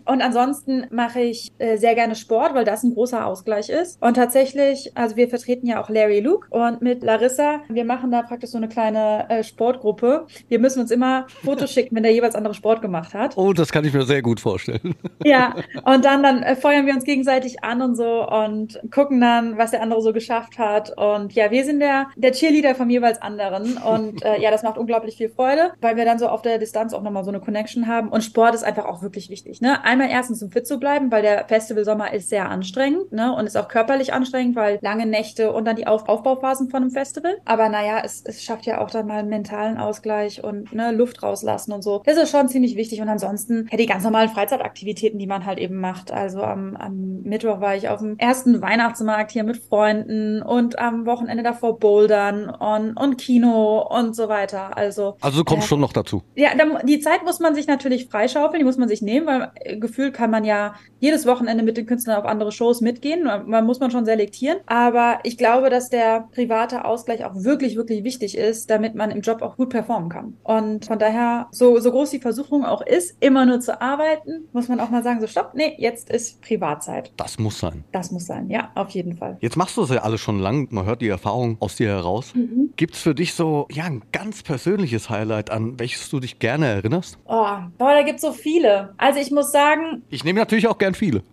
Und 0.04 0.22
ansonsten 0.22 0.86
mache 0.92 1.22
ich 1.22 1.54
äh, 1.60 1.78
sehr 1.78 1.96
gerne 1.96 2.16
Sport, 2.16 2.56
weil 2.56 2.66
das 2.66 2.84
ein 2.84 2.94
großer 2.94 3.26
Ausgleich 3.26 3.70
ist. 3.70 4.02
Und 4.02 4.16
tatsächlich, 4.16 4.92
also 4.96 5.16
wir 5.16 5.30
vertreten 5.30 5.66
ja 5.66 5.82
auch 5.82 5.90
Larry 5.90 6.20
Luke 6.20 6.48
und 6.50 6.82
mit 6.82 7.04
Larissa, 7.04 7.62
wir 7.70 7.86
machen 7.86 8.12
da 8.12 8.22
praktisch 8.22 8.50
so 8.50 8.58
eine 8.58 8.68
kleine 8.68 9.30
äh, 9.30 9.46
Sportgruppe. 9.46 10.28
Wir 10.50 10.60
müssen 10.60 10.82
uns 10.82 10.92
immer 10.92 11.28
Fotos 11.46 11.72
schicken, 11.72 11.96
wenn 11.96 12.04
der 12.04 12.12
jeweils 12.12 12.36
andere 12.36 12.56
Sport 12.56 12.82
gemacht 12.82 13.14
hat. 13.14 13.38
Oh, 13.38 13.54
das 13.54 13.72
kann 13.72 13.86
ich 13.86 13.94
mir 13.94 14.04
sehr 14.04 14.22
gut 14.22 14.42
vorstellen. 14.42 14.96
Ja, 15.24 15.56
und 15.86 16.04
dann, 16.04 16.22
dann 16.22 16.44
äh, 16.44 16.58
feuern 16.58 16.86
wir 16.86 16.94
uns 16.94 17.06
gegenseitig 17.06 17.64
an 17.64 17.82
und 17.82 17.96
so 17.96 18.28
und 18.28 18.80
gucken 18.92 19.22
dann, 19.22 19.58
was 19.58 19.72
der 19.72 19.82
andere 19.82 20.02
so 20.02 20.12
geschafft 20.12 20.58
hat. 20.58 20.98
Und 20.98 21.34
ja, 21.34 21.50
wir 21.50 21.64
sind 21.64 21.80
der, 21.80 22.08
der 22.18 22.34
Cheerleader 22.34 22.76
vom 22.76 22.90
jeweils 22.90 23.22
anderen. 23.22 23.69
Und 23.78 24.24
äh, 24.24 24.40
ja, 24.40 24.52
das 24.52 24.64
macht 24.64 24.78
unglaublich 24.78 25.18
viel 25.18 25.30
Freude, 25.30 25.72
weil 25.82 25.96
wir 25.98 26.06
dann 26.06 26.20
so 26.20 26.28
auf 26.28 26.42
der 26.42 26.58
Distanz 26.58 26.94
auch 26.94 27.02
nochmal 27.02 27.24
so 27.24 27.30
eine 27.30 27.40
Connection 27.40 27.88
haben. 27.88 28.10
Und 28.10 28.24
Sport 28.24 28.56
ist 28.56 28.64
einfach 28.64 28.86
auch 28.86 29.02
wirklich 29.02 29.30
wichtig. 29.30 29.62
Ne? 29.62 29.84
Einmal 29.84 30.10
erstens, 30.10 30.42
um 30.44 30.52
fit 30.52 30.68
zu 30.68 30.80
bleiben, 30.80 31.12
weil 31.12 31.22
der 31.22 31.46
Festivalsommer 31.48 32.14
ist 32.14 32.30
sehr 32.30 32.50
anstrengend 32.50 33.12
ne? 33.12 33.34
und 33.34 33.46
ist 33.46 33.58
auch 33.58 33.68
körperlich 33.68 34.14
anstrengend, 34.14 34.56
weil 34.56 34.80
lange 34.82 35.06
Nächte 35.06 35.52
und 35.52 35.66
dann 35.66 35.76
die 35.76 35.88
auf 35.88 36.08
Aufbauphasen 36.08 36.70
von 36.70 36.84
einem 36.84 36.92
Festival. 36.92 37.38
Aber 37.46 37.70
naja, 37.70 38.02
es, 38.04 38.24
es 38.26 38.44
schafft 38.44 38.66
ja 38.66 38.82
auch 38.82 38.90
dann 38.90 39.08
mal 39.08 39.20
einen 39.20 39.30
mentalen 39.30 39.78
Ausgleich 39.78 40.44
und 40.44 40.74
ne, 40.74 40.92
Luft 40.92 41.24
rauslassen 41.24 41.72
und 41.72 41.84
so. 41.84 42.02
Das 42.06 42.18
ist 42.18 42.32
schon 42.32 42.48
ziemlich 42.48 42.76
wichtig. 42.76 43.02
Und 43.02 43.10
ansonsten 43.10 43.68
ja 43.72 43.78
die 43.78 43.86
ganz 43.86 44.04
normalen 44.04 44.30
Freizeitaktivitäten, 44.30 45.20
die 45.20 45.28
man 45.28 45.46
halt 45.46 45.60
eben 45.60 45.80
macht. 45.80 46.12
Also 46.12 46.42
am, 46.42 46.76
am 46.76 47.22
Mittwoch 47.24 47.62
war 47.62 47.76
ich 47.76 47.90
auf 47.90 48.00
dem 48.00 48.18
ersten 48.18 48.62
Weihnachtsmarkt 48.62 49.32
hier 49.32 49.44
mit 49.44 49.58
Freunden 49.58 50.42
und 50.42 50.80
am 50.80 51.06
Wochenende 51.06 51.44
davor 51.44 51.80
Bouldern 51.80 52.50
und, 52.50 52.98
und 52.98 53.18
Kino 53.18 53.59
Kino 53.60 53.82
und 53.90 54.16
so 54.16 54.30
weiter. 54.30 54.76
Also, 54.78 55.16
also 55.22 55.40
du 55.40 55.44
kommst 55.44 55.66
äh, 55.66 55.70
schon 55.70 55.80
noch 55.80 55.94
dazu. 55.94 56.24
Ja, 56.36 56.50
die 56.84 57.00
Zeit 57.00 57.24
muss 57.24 57.40
man 57.40 57.56
sich 57.56 57.68
natürlich 57.68 58.08
freischaufeln, 58.08 58.60
die 58.60 58.66
muss 58.66 58.78
man 58.78 58.88
sich 58.88 59.02
nehmen, 59.02 59.28
weil 59.28 59.52
äh, 59.56 59.78
gefühlt 59.78 60.14
kann 60.14 60.32
man 60.32 60.44
ja 60.44 60.74
jedes 61.00 61.26
Wochenende 61.26 61.64
mit 61.64 61.78
den 61.78 61.86
Künstlern 61.86 62.18
auf 62.18 62.26
andere 62.26 62.52
Shows 62.52 62.82
mitgehen. 62.82 63.24
Man 63.24 63.66
muss 63.66 63.80
man 63.80 63.92
schon 63.92 64.06
selektieren. 64.06 64.60
Aber 64.66 65.20
ich 65.24 65.38
glaube, 65.38 65.70
dass 65.70 65.90
der 65.90 66.28
private 66.34 66.86
Ausgleich 66.86 67.26
auch 67.26 67.36
wirklich, 67.36 67.76
wirklich 67.76 68.04
wichtig 68.04 68.38
ist, 68.38 68.70
damit 68.70 68.96
man 68.96 69.12
im 69.12 69.22
Job 69.22 69.42
auch 69.42 69.58
gut 69.58 69.70
performen 69.70 70.10
kann. 70.10 70.38
Und 70.44 70.86
von 70.86 71.00
daher, 71.00 71.48
so, 71.52 71.80
so 71.80 71.92
groß 71.92 72.12
die 72.12 72.20
Versuchung 72.20 72.66
auch 72.66 72.82
ist, 72.82 73.16
immer 73.20 73.46
nur 73.46 73.60
zu 73.60 73.82
arbeiten, 73.82 74.48
muss 74.54 74.68
man 74.68 74.80
auch 74.80 74.90
mal 74.90 75.04
sagen, 75.04 75.22
so 75.22 75.28
stopp, 75.28 75.52
nee, 75.54 75.76
jetzt 75.78 76.10
ist 76.10 76.42
Privatzeit. 76.42 77.12
Das 77.18 77.40
muss 77.40 77.60
sein. 77.60 77.84
Das 77.92 78.12
muss 78.12 78.26
sein, 78.26 78.50
ja, 78.50 78.72
auf 78.76 78.90
jeden 78.92 79.16
Fall. 79.16 79.38
Jetzt 79.42 79.58
machst 79.58 79.78
du 79.78 79.82
das 79.82 79.90
ja 79.90 80.02
alles 80.02 80.22
schon 80.22 80.40
lang. 80.40 80.68
Man 80.72 80.86
hört 80.86 81.02
die 81.02 81.08
Erfahrung 81.08 81.58
aus 81.60 81.76
dir 81.76 81.90
heraus. 81.90 82.34
Mhm. 82.36 82.74
Gibt 82.76 82.96
es 82.96 83.02
für 83.02 83.16
dich 83.16 83.34
so, 83.40 83.68
ja, 83.72 83.86
ein 83.86 84.02
ganz 84.12 84.44
persönliches 84.44 85.10
Highlight, 85.10 85.50
an 85.50 85.80
welches 85.80 86.10
du 86.10 86.20
dich 86.20 86.40
gerne 86.40 86.68
erinnerst? 86.68 87.18
Oh, 87.24 87.56
boah, 87.78 87.94
da 87.94 88.04
gibt 88.04 88.18
es 88.18 88.22
so 88.22 88.34
viele. 88.34 88.94
Also 88.98 89.22
ich 89.22 89.32
muss 89.32 89.54
sagen. 89.54 90.04
Ich 90.10 90.26
nehme 90.26 90.40
natürlich 90.40 90.68
auch 90.68 90.78
gern 90.78 90.94
viele. 90.94 91.24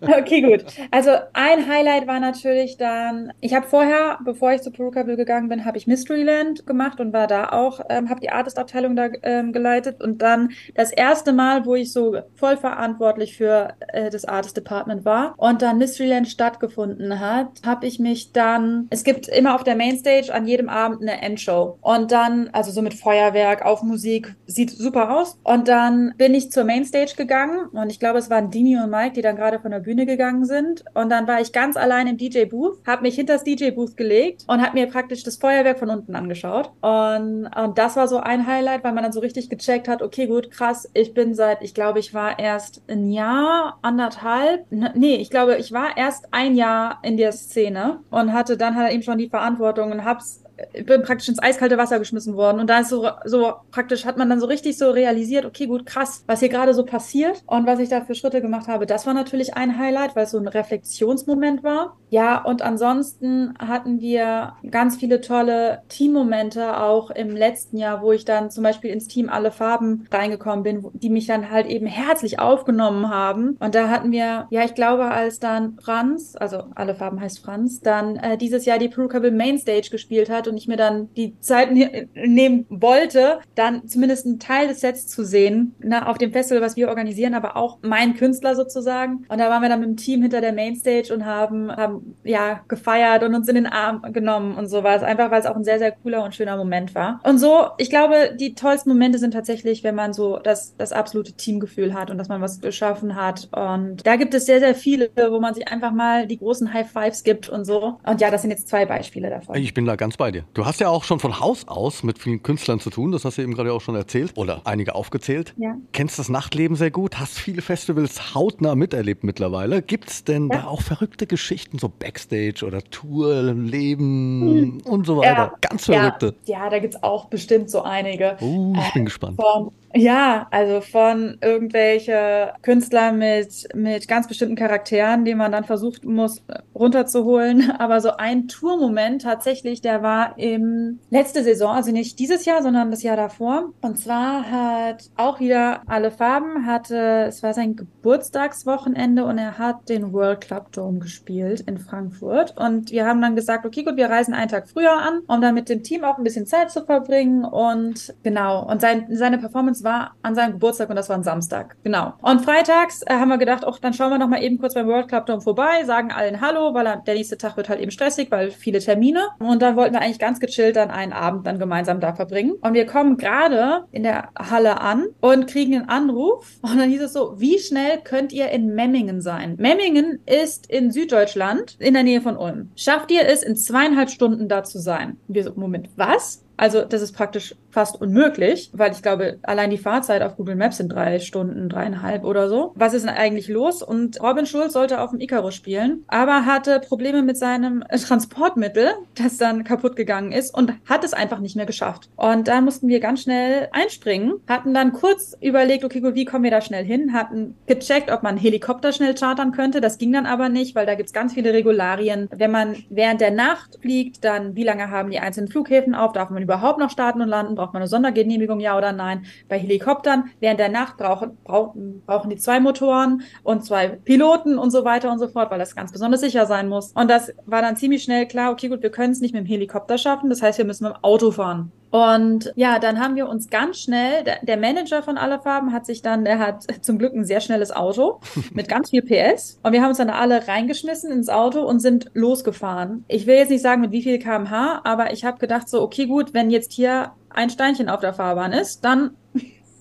Okay, 0.00 0.40
gut. 0.40 0.64
Also 0.90 1.10
ein 1.32 1.68
Highlight 1.68 2.06
war 2.06 2.20
natürlich 2.20 2.76
dann, 2.76 3.32
ich 3.40 3.54
habe 3.54 3.66
vorher, 3.66 4.18
bevor 4.24 4.52
ich 4.52 4.62
zu 4.62 4.70
Perukaville 4.70 5.16
gegangen 5.16 5.48
bin, 5.48 5.64
habe 5.64 5.78
ich 5.78 5.86
Mysteryland 5.86 6.66
gemacht 6.66 7.00
und 7.00 7.12
war 7.12 7.26
da 7.26 7.50
auch, 7.50 7.80
ähm, 7.88 8.08
habe 8.08 8.20
die 8.20 8.30
Artist-Abteilung 8.30 8.96
da 8.96 9.08
ähm, 9.22 9.52
geleitet 9.52 10.02
und 10.02 10.22
dann 10.22 10.50
das 10.74 10.92
erste 10.92 11.32
Mal, 11.32 11.66
wo 11.66 11.74
ich 11.74 11.92
so 11.92 12.16
voll 12.34 12.56
verantwortlich 12.56 13.36
für 13.36 13.74
äh, 13.88 14.10
das 14.10 14.24
Artist-Department 14.24 15.04
war 15.04 15.34
und 15.36 15.62
dann 15.62 15.78
Mysteryland 15.78 16.28
stattgefunden 16.28 17.20
hat, 17.20 17.60
habe 17.64 17.86
ich 17.86 17.98
mich 17.98 18.32
dann, 18.32 18.86
es 18.90 19.04
gibt 19.04 19.28
immer 19.28 19.54
auf 19.54 19.64
der 19.64 19.76
Mainstage 19.76 20.32
an 20.32 20.46
jedem 20.46 20.68
Abend 20.68 21.02
eine 21.02 21.20
Endshow 21.20 21.78
und 21.80 22.12
dann, 22.12 22.48
also 22.52 22.70
so 22.70 22.82
mit 22.82 22.94
Feuerwerk, 22.94 23.64
auf 23.64 23.82
Musik, 23.82 24.34
sieht 24.46 24.70
super 24.70 25.16
aus 25.16 25.38
und 25.42 25.68
dann 25.68 26.14
bin 26.16 26.34
ich 26.34 26.50
zur 26.50 26.64
Mainstage 26.64 27.14
gegangen 27.16 27.66
und 27.72 27.90
ich 27.90 28.00
glaube, 28.00 28.18
es 28.18 28.30
waren 28.30 28.50
Dini 28.50 28.76
und 28.76 28.90
Mike, 28.90 29.14
die 29.14 29.22
dann 29.22 29.36
gerade 29.36 29.58
von 29.58 29.73
der 29.74 29.80
Bühne 29.80 30.06
gegangen 30.06 30.44
sind. 30.44 30.84
Und 30.94 31.10
dann 31.10 31.26
war 31.26 31.40
ich 31.40 31.52
ganz 31.52 31.76
allein 31.76 32.06
im 32.06 32.16
DJ-Booth, 32.16 32.78
habe 32.86 33.02
mich 33.02 33.14
hinter 33.14 33.34
das 33.34 33.44
DJ-Booth 33.44 33.96
gelegt 33.96 34.44
und 34.46 34.62
habe 34.62 34.78
mir 34.78 34.86
praktisch 34.86 35.22
das 35.22 35.36
Feuerwerk 35.36 35.78
von 35.78 35.90
unten 35.90 36.14
angeschaut. 36.14 36.70
Und, 36.80 37.46
und 37.46 37.78
das 37.78 37.96
war 37.96 38.08
so 38.08 38.18
ein 38.18 38.46
Highlight, 38.46 38.84
weil 38.84 38.92
man 38.92 39.04
dann 39.04 39.12
so 39.12 39.20
richtig 39.20 39.50
gecheckt 39.50 39.88
hat, 39.88 40.02
okay, 40.02 40.26
gut, 40.26 40.50
krass, 40.50 40.88
ich 40.94 41.14
bin 41.14 41.34
seit, 41.34 41.62
ich 41.62 41.74
glaube, 41.74 41.98
ich 41.98 42.14
war 42.14 42.38
erst 42.38 42.82
ein 42.88 43.10
Jahr, 43.10 43.78
anderthalb, 43.82 44.66
nee, 44.70 45.16
ich 45.16 45.30
glaube, 45.30 45.56
ich 45.56 45.72
war 45.72 45.96
erst 45.96 46.28
ein 46.30 46.54
Jahr 46.54 47.00
in 47.02 47.16
der 47.16 47.32
Szene 47.32 48.00
und 48.10 48.32
hatte 48.32 48.56
dann 48.56 48.76
halt 48.76 48.92
eben 48.92 49.02
schon 49.02 49.18
die 49.18 49.28
Verantwortung 49.28 49.90
und 49.92 50.04
hab's 50.04 50.43
bin 50.84 51.02
praktisch 51.02 51.28
ins 51.28 51.42
eiskalte 51.42 51.78
Wasser 51.78 51.98
geschmissen 51.98 52.36
worden. 52.36 52.60
Und 52.60 52.68
da 52.68 52.80
ist 52.80 52.88
so, 52.88 53.08
so 53.24 53.54
praktisch, 53.70 54.04
hat 54.04 54.16
man 54.16 54.28
dann 54.28 54.40
so 54.40 54.46
richtig 54.46 54.78
so 54.78 54.90
realisiert, 54.90 55.44
okay, 55.44 55.66
gut, 55.66 55.86
krass, 55.86 56.24
was 56.26 56.40
hier 56.40 56.48
gerade 56.48 56.74
so 56.74 56.84
passiert 56.84 57.42
und 57.46 57.66
was 57.66 57.80
ich 57.80 57.88
da 57.88 58.02
für 58.02 58.14
Schritte 58.14 58.40
gemacht 58.40 58.68
habe. 58.68 58.86
Das 58.86 59.06
war 59.06 59.14
natürlich 59.14 59.54
ein 59.56 59.78
Highlight, 59.78 60.16
weil 60.16 60.24
es 60.24 60.30
so 60.30 60.38
ein 60.38 60.48
Reflexionsmoment 60.48 61.62
war. 61.62 61.96
Ja, 62.10 62.42
und 62.42 62.62
ansonsten 62.62 63.54
hatten 63.58 64.00
wir 64.00 64.54
ganz 64.70 64.96
viele 64.96 65.20
tolle 65.20 65.82
Teammomente 65.88 66.80
auch 66.80 67.10
im 67.10 67.30
letzten 67.30 67.76
Jahr, 67.76 68.02
wo 68.02 68.12
ich 68.12 68.24
dann 68.24 68.50
zum 68.50 68.62
Beispiel 68.62 68.90
ins 68.90 69.08
Team 69.08 69.28
Alle 69.28 69.50
Farben 69.50 70.06
reingekommen 70.12 70.62
bin, 70.62 70.86
die 70.92 71.10
mich 71.10 71.26
dann 71.26 71.50
halt 71.50 71.66
eben 71.66 71.86
herzlich 71.86 72.38
aufgenommen 72.38 73.10
haben. 73.10 73.56
Und 73.58 73.74
da 73.74 73.88
hatten 73.88 74.12
wir, 74.12 74.46
ja, 74.50 74.64
ich 74.64 74.74
glaube, 74.74 75.06
als 75.06 75.40
dann 75.40 75.76
Franz, 75.82 76.36
also 76.38 76.64
Alle 76.74 76.94
Farben 76.94 77.20
heißt 77.20 77.40
Franz, 77.40 77.80
dann 77.80 78.16
äh, 78.16 78.38
dieses 78.38 78.64
Jahr 78.64 78.78
die 78.78 78.88
Perukable 78.88 79.32
Mainstage 79.32 79.88
gespielt 79.90 80.30
hat, 80.30 80.43
hat 80.44 80.48
und 80.48 80.56
ich 80.56 80.68
mir 80.68 80.76
dann 80.76 81.12
die 81.14 81.38
Zeit 81.40 81.72
ne 81.72 82.08
nehmen 82.14 82.66
wollte, 82.68 83.40
dann 83.54 83.88
zumindest 83.88 84.26
einen 84.26 84.38
Teil 84.38 84.68
des 84.68 84.80
Sets 84.80 85.06
zu 85.06 85.24
sehen, 85.24 85.74
ne, 85.80 86.06
auf 86.08 86.18
dem 86.18 86.32
Festival, 86.32 86.62
was 86.62 86.76
wir 86.76 86.88
organisieren, 86.88 87.34
aber 87.34 87.56
auch 87.56 87.78
mein 87.82 88.14
Künstler 88.14 88.54
sozusagen. 88.54 89.24
Und 89.28 89.38
da 89.38 89.48
waren 89.50 89.62
wir 89.62 89.68
dann 89.68 89.80
mit 89.80 89.88
dem 89.88 89.96
Team 89.96 90.22
hinter 90.22 90.40
der 90.40 90.52
Mainstage 90.52 91.12
und 91.12 91.24
haben, 91.24 91.70
haben 91.70 92.16
ja 92.24 92.60
gefeiert 92.68 93.22
und 93.22 93.34
uns 93.34 93.48
in 93.48 93.54
den 93.54 93.66
Arm 93.66 94.02
genommen 94.12 94.56
und 94.56 94.66
sowas. 94.66 95.02
Einfach 95.02 95.30
weil 95.30 95.40
es 95.40 95.46
auch 95.46 95.56
ein 95.56 95.64
sehr, 95.64 95.78
sehr 95.78 95.92
cooler 95.92 96.24
und 96.24 96.34
schöner 96.34 96.56
Moment 96.56 96.94
war. 96.94 97.20
Und 97.24 97.38
so, 97.38 97.66
ich 97.78 97.90
glaube, 97.90 98.34
die 98.38 98.54
tollsten 98.54 98.90
Momente 98.90 99.18
sind 99.18 99.32
tatsächlich, 99.32 99.84
wenn 99.84 99.94
man 99.94 100.12
so 100.12 100.38
das, 100.38 100.76
das 100.76 100.92
absolute 100.92 101.32
Teamgefühl 101.32 101.94
hat 101.94 102.10
und 102.10 102.18
dass 102.18 102.28
man 102.28 102.40
was 102.40 102.60
geschaffen 102.60 103.16
hat. 103.16 103.48
Und 103.52 104.06
da 104.06 104.16
gibt 104.16 104.34
es 104.34 104.46
sehr, 104.46 104.60
sehr 104.60 104.74
viele, 104.74 105.10
wo 105.30 105.40
man 105.40 105.54
sich 105.54 105.68
einfach 105.68 105.92
mal 105.92 106.26
die 106.26 106.38
großen 106.38 106.72
High 106.72 106.90
Fives 106.90 107.24
gibt 107.24 107.48
und 107.48 107.64
so. 107.64 107.98
Und 108.04 108.20
ja, 108.20 108.30
das 108.30 108.42
sind 108.42 108.50
jetzt 108.50 108.68
zwei 108.68 108.86
Beispiele 108.86 109.30
davon. 109.30 109.56
Ich 109.56 109.74
bin 109.74 109.86
da 109.86 109.96
ganz 109.96 110.16
bei 110.16 110.30
dir. 110.34 110.44
Du 110.54 110.66
hast 110.66 110.80
ja 110.80 110.88
auch 110.88 111.04
schon 111.04 111.20
von 111.20 111.40
Haus 111.40 111.66
aus 111.68 112.02
mit 112.02 112.18
vielen 112.18 112.42
Künstlern 112.42 112.80
zu 112.80 112.90
tun, 112.90 113.12
das 113.12 113.24
hast 113.24 113.38
du 113.38 113.42
eben 113.42 113.54
gerade 113.54 113.72
auch 113.72 113.80
schon 113.80 113.94
erzählt 113.94 114.32
oder 114.36 114.60
einige 114.64 114.94
aufgezählt. 114.94 115.54
Ja. 115.56 115.76
Kennst 115.92 116.18
das 116.18 116.28
Nachtleben 116.28 116.76
sehr 116.76 116.90
gut, 116.90 117.18
hast 117.18 117.38
viele 117.38 117.62
Festivals 117.62 118.34
hautnah 118.34 118.74
miterlebt 118.74 119.24
mittlerweile. 119.24 119.82
Gibt 119.82 120.10
es 120.10 120.24
denn 120.24 120.48
ja. 120.48 120.58
da 120.58 120.66
auch 120.66 120.82
verrückte 120.82 121.26
Geschichten, 121.26 121.78
so 121.78 121.88
Backstage 121.88 122.64
oder 122.66 122.82
Tour, 122.82 123.54
Leben 123.54 124.80
hm. 124.84 124.92
und 124.92 125.06
so 125.06 125.16
weiter? 125.18 125.30
Ja. 125.30 125.54
Ganz 125.60 125.86
verrückte. 125.86 126.34
Ja, 126.46 126.68
da 126.68 126.78
gibt 126.78 126.94
es 126.94 127.02
auch 127.02 127.26
bestimmt 127.26 127.70
so 127.70 127.82
einige. 127.82 128.36
Uh, 128.40 128.74
ich 128.76 128.92
bin 128.92 129.02
äh, 129.02 129.04
gespannt. 129.06 129.40
Von 129.40 129.72
ja, 129.94 130.48
also 130.50 130.80
von 130.80 131.38
irgendwelche 131.40 132.52
Künstler 132.62 133.12
mit, 133.12 133.68
mit 133.74 134.08
ganz 134.08 134.26
bestimmten 134.26 134.56
Charakteren, 134.56 135.24
die 135.24 135.34
man 135.34 135.52
dann 135.52 135.64
versucht 135.64 136.04
muss 136.04 136.42
runterzuholen. 136.74 137.70
Aber 137.78 138.00
so 138.00 138.10
ein 138.16 138.48
Tourmoment 138.48 139.22
tatsächlich, 139.22 139.82
der 139.82 140.02
war 140.02 140.36
im 140.36 140.98
letzte 141.10 141.44
Saison, 141.44 141.76
also 141.76 141.92
nicht 141.92 142.18
dieses 142.18 142.44
Jahr, 142.44 142.62
sondern 142.62 142.90
das 142.90 143.02
Jahr 143.04 143.16
davor. 143.16 143.70
Und 143.82 143.98
zwar 143.98 144.50
hat 144.50 145.10
auch 145.16 145.38
wieder 145.38 145.82
alle 145.86 146.10
Farben, 146.10 146.66
hatte, 146.66 147.26
es 147.28 147.42
war 147.42 147.54
sein 147.54 147.76
Geburtstagswochenende 147.76 149.24
und 149.24 149.38
er 149.38 149.58
hat 149.58 149.88
den 149.88 150.12
World 150.12 150.40
Club 150.40 150.72
Dome 150.72 150.98
gespielt 150.98 151.60
in 151.60 151.78
Frankfurt. 151.78 152.56
Und 152.56 152.90
wir 152.90 153.06
haben 153.06 153.22
dann 153.22 153.36
gesagt, 153.36 153.64
okay, 153.64 153.84
gut, 153.84 153.96
wir 153.96 154.10
reisen 154.10 154.34
einen 154.34 154.48
Tag 154.50 154.68
früher 154.68 154.92
an, 154.92 155.20
um 155.28 155.40
dann 155.40 155.54
mit 155.54 155.68
dem 155.68 155.84
Team 155.84 156.02
auch 156.02 156.18
ein 156.18 156.24
bisschen 156.24 156.46
Zeit 156.46 156.72
zu 156.72 156.84
verbringen. 156.84 157.44
Und 157.44 158.12
genau, 158.24 158.68
und 158.68 158.80
sein, 158.80 159.06
seine 159.10 159.38
Performance 159.38 159.83
war 159.84 160.16
an 160.22 160.34
seinem 160.34 160.52
Geburtstag 160.52 160.90
und 160.90 160.96
das 160.96 161.08
war 161.08 161.16
ein 161.16 161.22
Samstag. 161.22 161.76
Genau. 161.82 162.14
Und 162.22 162.42
freitags 162.42 163.02
äh, 163.02 163.14
haben 163.14 163.28
wir 163.28 163.38
gedacht, 163.38 163.64
ach, 163.66 163.78
dann 163.78 163.92
schauen 163.92 164.10
wir 164.10 164.18
noch 164.18 164.28
mal 164.28 164.42
eben 164.42 164.58
kurz 164.58 164.74
beim 164.74 164.86
World 164.86 165.08
Club 165.08 165.26
Dome 165.26 165.40
vorbei, 165.40 165.84
sagen 165.84 166.10
allen 166.10 166.40
Hallo, 166.40 166.74
weil 166.74 167.02
der 167.06 167.14
nächste 167.14 167.38
Tag 167.38 167.56
wird 167.56 167.68
halt 167.68 167.80
eben 167.80 167.90
stressig, 167.90 168.30
weil 168.30 168.50
viele 168.50 168.78
Termine. 168.80 169.28
Und 169.38 169.62
dann 169.62 169.76
wollten 169.76 169.94
wir 169.94 170.00
eigentlich 170.00 170.18
ganz 170.18 170.40
gechillt 170.40 170.76
dann 170.76 170.90
einen 170.90 171.12
Abend 171.12 171.46
dann 171.46 171.58
gemeinsam 171.58 172.00
da 172.00 172.14
verbringen. 172.14 172.54
Und 172.60 172.74
wir 172.74 172.86
kommen 172.86 173.16
gerade 173.16 173.84
in 173.92 174.02
der 174.02 174.30
Halle 174.38 174.80
an 174.80 175.06
und 175.20 175.46
kriegen 175.46 175.74
einen 175.74 175.88
Anruf. 175.88 176.58
Und 176.62 176.78
dann 176.78 176.90
hieß 176.90 177.02
es 177.02 177.12
so, 177.12 177.34
wie 177.38 177.58
schnell 177.58 178.00
könnt 178.02 178.32
ihr 178.32 178.50
in 178.50 178.74
Memmingen 178.74 179.20
sein? 179.20 179.56
Memmingen 179.58 180.20
ist 180.26 180.66
in 180.70 180.90
Süddeutschland, 180.90 181.76
in 181.78 181.94
der 181.94 182.02
Nähe 182.02 182.20
von 182.20 182.36
Ulm. 182.36 182.70
Schafft 182.76 183.10
ihr 183.10 183.26
es, 183.26 183.42
in 183.42 183.56
zweieinhalb 183.56 184.10
Stunden 184.10 184.48
da 184.48 184.64
zu 184.64 184.78
sein? 184.78 185.18
Und 185.28 185.34
wir 185.34 185.44
so, 185.44 185.52
Moment, 185.56 185.90
was? 185.96 186.43
Also 186.56 186.84
das 186.84 187.02
ist 187.02 187.12
praktisch 187.12 187.54
fast 187.70 188.00
unmöglich, 188.00 188.70
weil 188.72 188.92
ich 188.92 189.02
glaube, 189.02 189.38
allein 189.42 189.70
die 189.70 189.78
Fahrzeit 189.78 190.22
auf 190.22 190.36
Google 190.36 190.54
Maps 190.54 190.76
sind 190.76 190.90
drei 190.90 191.18
Stunden, 191.18 191.68
dreieinhalb 191.68 192.24
oder 192.24 192.48
so. 192.48 192.72
Was 192.76 192.94
ist 192.94 193.04
denn 193.04 193.14
eigentlich 193.14 193.48
los? 193.48 193.82
Und 193.82 194.20
Robin 194.22 194.46
Schulz 194.46 194.72
sollte 194.72 195.00
auf 195.00 195.10
dem 195.10 195.20
Icarus 195.20 195.54
spielen, 195.54 196.04
aber 196.06 196.46
hatte 196.46 196.80
Probleme 196.80 197.22
mit 197.22 197.36
seinem 197.36 197.82
Transportmittel, 198.06 198.92
das 199.16 199.38
dann 199.38 199.64
kaputt 199.64 199.96
gegangen 199.96 200.32
ist 200.32 200.54
und 200.54 200.72
hat 200.88 201.04
es 201.04 201.14
einfach 201.14 201.40
nicht 201.40 201.56
mehr 201.56 201.66
geschafft. 201.66 202.08
Und 202.16 202.46
da 202.46 202.60
mussten 202.60 202.88
wir 202.88 203.00
ganz 203.00 203.22
schnell 203.22 203.68
einspringen, 203.72 204.34
hatten 204.48 204.72
dann 204.72 204.92
kurz 204.92 205.36
überlegt, 205.40 205.84
okay, 205.84 206.00
gut, 206.00 206.14
wie 206.14 206.24
kommen 206.24 206.44
wir 206.44 206.50
da 206.50 206.60
schnell 206.60 206.84
hin? 206.84 207.12
Hatten 207.12 207.56
gecheckt, 207.66 208.10
ob 208.10 208.22
man 208.22 208.36
Helikopter 208.36 208.92
schnell 208.92 209.14
chartern 209.14 209.52
könnte. 209.52 209.80
Das 209.80 209.98
ging 209.98 210.12
dann 210.12 210.26
aber 210.26 210.48
nicht, 210.48 210.74
weil 210.76 210.86
da 210.86 210.94
gibt's 210.94 211.12
ganz 211.12 211.34
viele 211.34 211.52
Regularien. 211.52 212.28
Wenn 212.30 212.50
man 212.50 212.76
während 212.90 213.20
der 213.20 213.32
Nacht 213.32 213.78
fliegt, 213.80 214.24
dann 214.24 214.54
wie 214.54 214.64
lange 214.64 214.90
haben 214.90 215.10
die 215.10 215.18
einzelnen 215.18 215.48
Flughäfen 215.48 215.94
auf? 215.94 216.12
Darf 216.12 216.30
man 216.30 216.43
überhaupt 216.44 216.78
noch 216.78 216.90
starten 216.90 217.20
und 217.20 217.28
landen? 217.28 217.54
Braucht 217.54 217.72
man 217.72 217.82
eine 217.82 217.88
Sondergenehmigung, 217.88 218.60
ja 218.60 218.76
oder 218.76 218.92
nein? 218.92 219.26
Bei 219.48 219.58
Helikoptern 219.58 220.30
während 220.40 220.60
der 220.60 220.68
Nacht 220.68 220.96
brauchen, 220.96 221.36
brauchen, 221.44 222.02
brauchen 222.06 222.30
die 222.30 222.36
zwei 222.36 222.60
Motoren 222.60 223.22
und 223.42 223.64
zwei 223.64 223.88
Piloten 223.88 224.58
und 224.58 224.70
so 224.70 224.84
weiter 224.84 225.10
und 225.10 225.18
so 225.18 225.28
fort, 225.28 225.50
weil 225.50 225.58
das 225.58 225.74
ganz 225.74 225.92
besonders 225.92 226.20
sicher 226.20 226.46
sein 226.46 226.68
muss. 226.68 226.92
Und 226.92 227.10
das 227.10 227.32
war 227.46 227.62
dann 227.62 227.76
ziemlich 227.76 228.02
schnell 228.02 228.26
klar, 228.26 228.52
okay, 228.52 228.68
gut, 228.68 228.82
wir 228.82 228.90
können 228.90 229.12
es 229.12 229.20
nicht 229.20 229.34
mit 229.34 229.44
dem 229.44 229.46
Helikopter 229.46 229.98
schaffen, 229.98 230.30
das 230.30 230.42
heißt, 230.42 230.58
wir 230.58 230.64
müssen 230.64 230.84
mit 230.84 230.94
dem 230.94 231.04
Auto 231.04 231.30
fahren. 231.30 231.72
Und 231.94 232.52
ja, 232.56 232.80
dann 232.80 232.98
haben 232.98 233.14
wir 233.14 233.28
uns 233.28 233.50
ganz 233.50 233.78
schnell, 233.78 234.24
der, 234.42 234.56
Manager 234.56 235.04
von 235.04 235.16
Alle 235.16 235.38
Farben 235.38 235.72
hat 235.72 235.86
sich 235.86 236.02
dann, 236.02 236.24
der 236.24 236.40
hat 236.40 236.64
zum 236.84 236.98
Glück 236.98 237.14
ein 237.14 237.24
sehr 237.24 237.40
schnelles 237.40 237.70
Auto 237.70 238.18
mit 238.52 238.68
ganz 238.68 238.90
viel 238.90 239.02
PS. 239.02 239.60
Und 239.62 239.72
wir 239.72 239.80
haben 239.80 239.90
uns 239.90 239.98
dann 239.98 240.10
alle 240.10 240.48
reingeschmissen 240.48 241.12
ins 241.12 241.28
Auto 241.28 241.60
und 241.60 241.78
sind 241.78 242.10
losgefahren. 242.12 243.04
Ich 243.06 243.28
will 243.28 243.36
jetzt 243.36 243.50
nicht 243.50 243.62
sagen, 243.62 243.80
mit 243.80 243.92
wie 243.92 244.02
viel 244.02 244.18
kmh, 244.18 244.80
aber 244.82 245.12
ich 245.12 245.24
habe 245.24 245.38
gedacht 245.38 245.68
so, 245.68 245.82
okay, 245.82 246.06
gut, 246.06 246.34
wenn 246.34 246.50
jetzt 246.50 246.72
hier 246.72 247.12
ein 247.30 247.48
Steinchen 247.48 247.88
auf 247.88 248.00
der 248.00 248.12
Fahrbahn 248.12 248.52
ist, 248.52 248.84
dann 248.84 249.12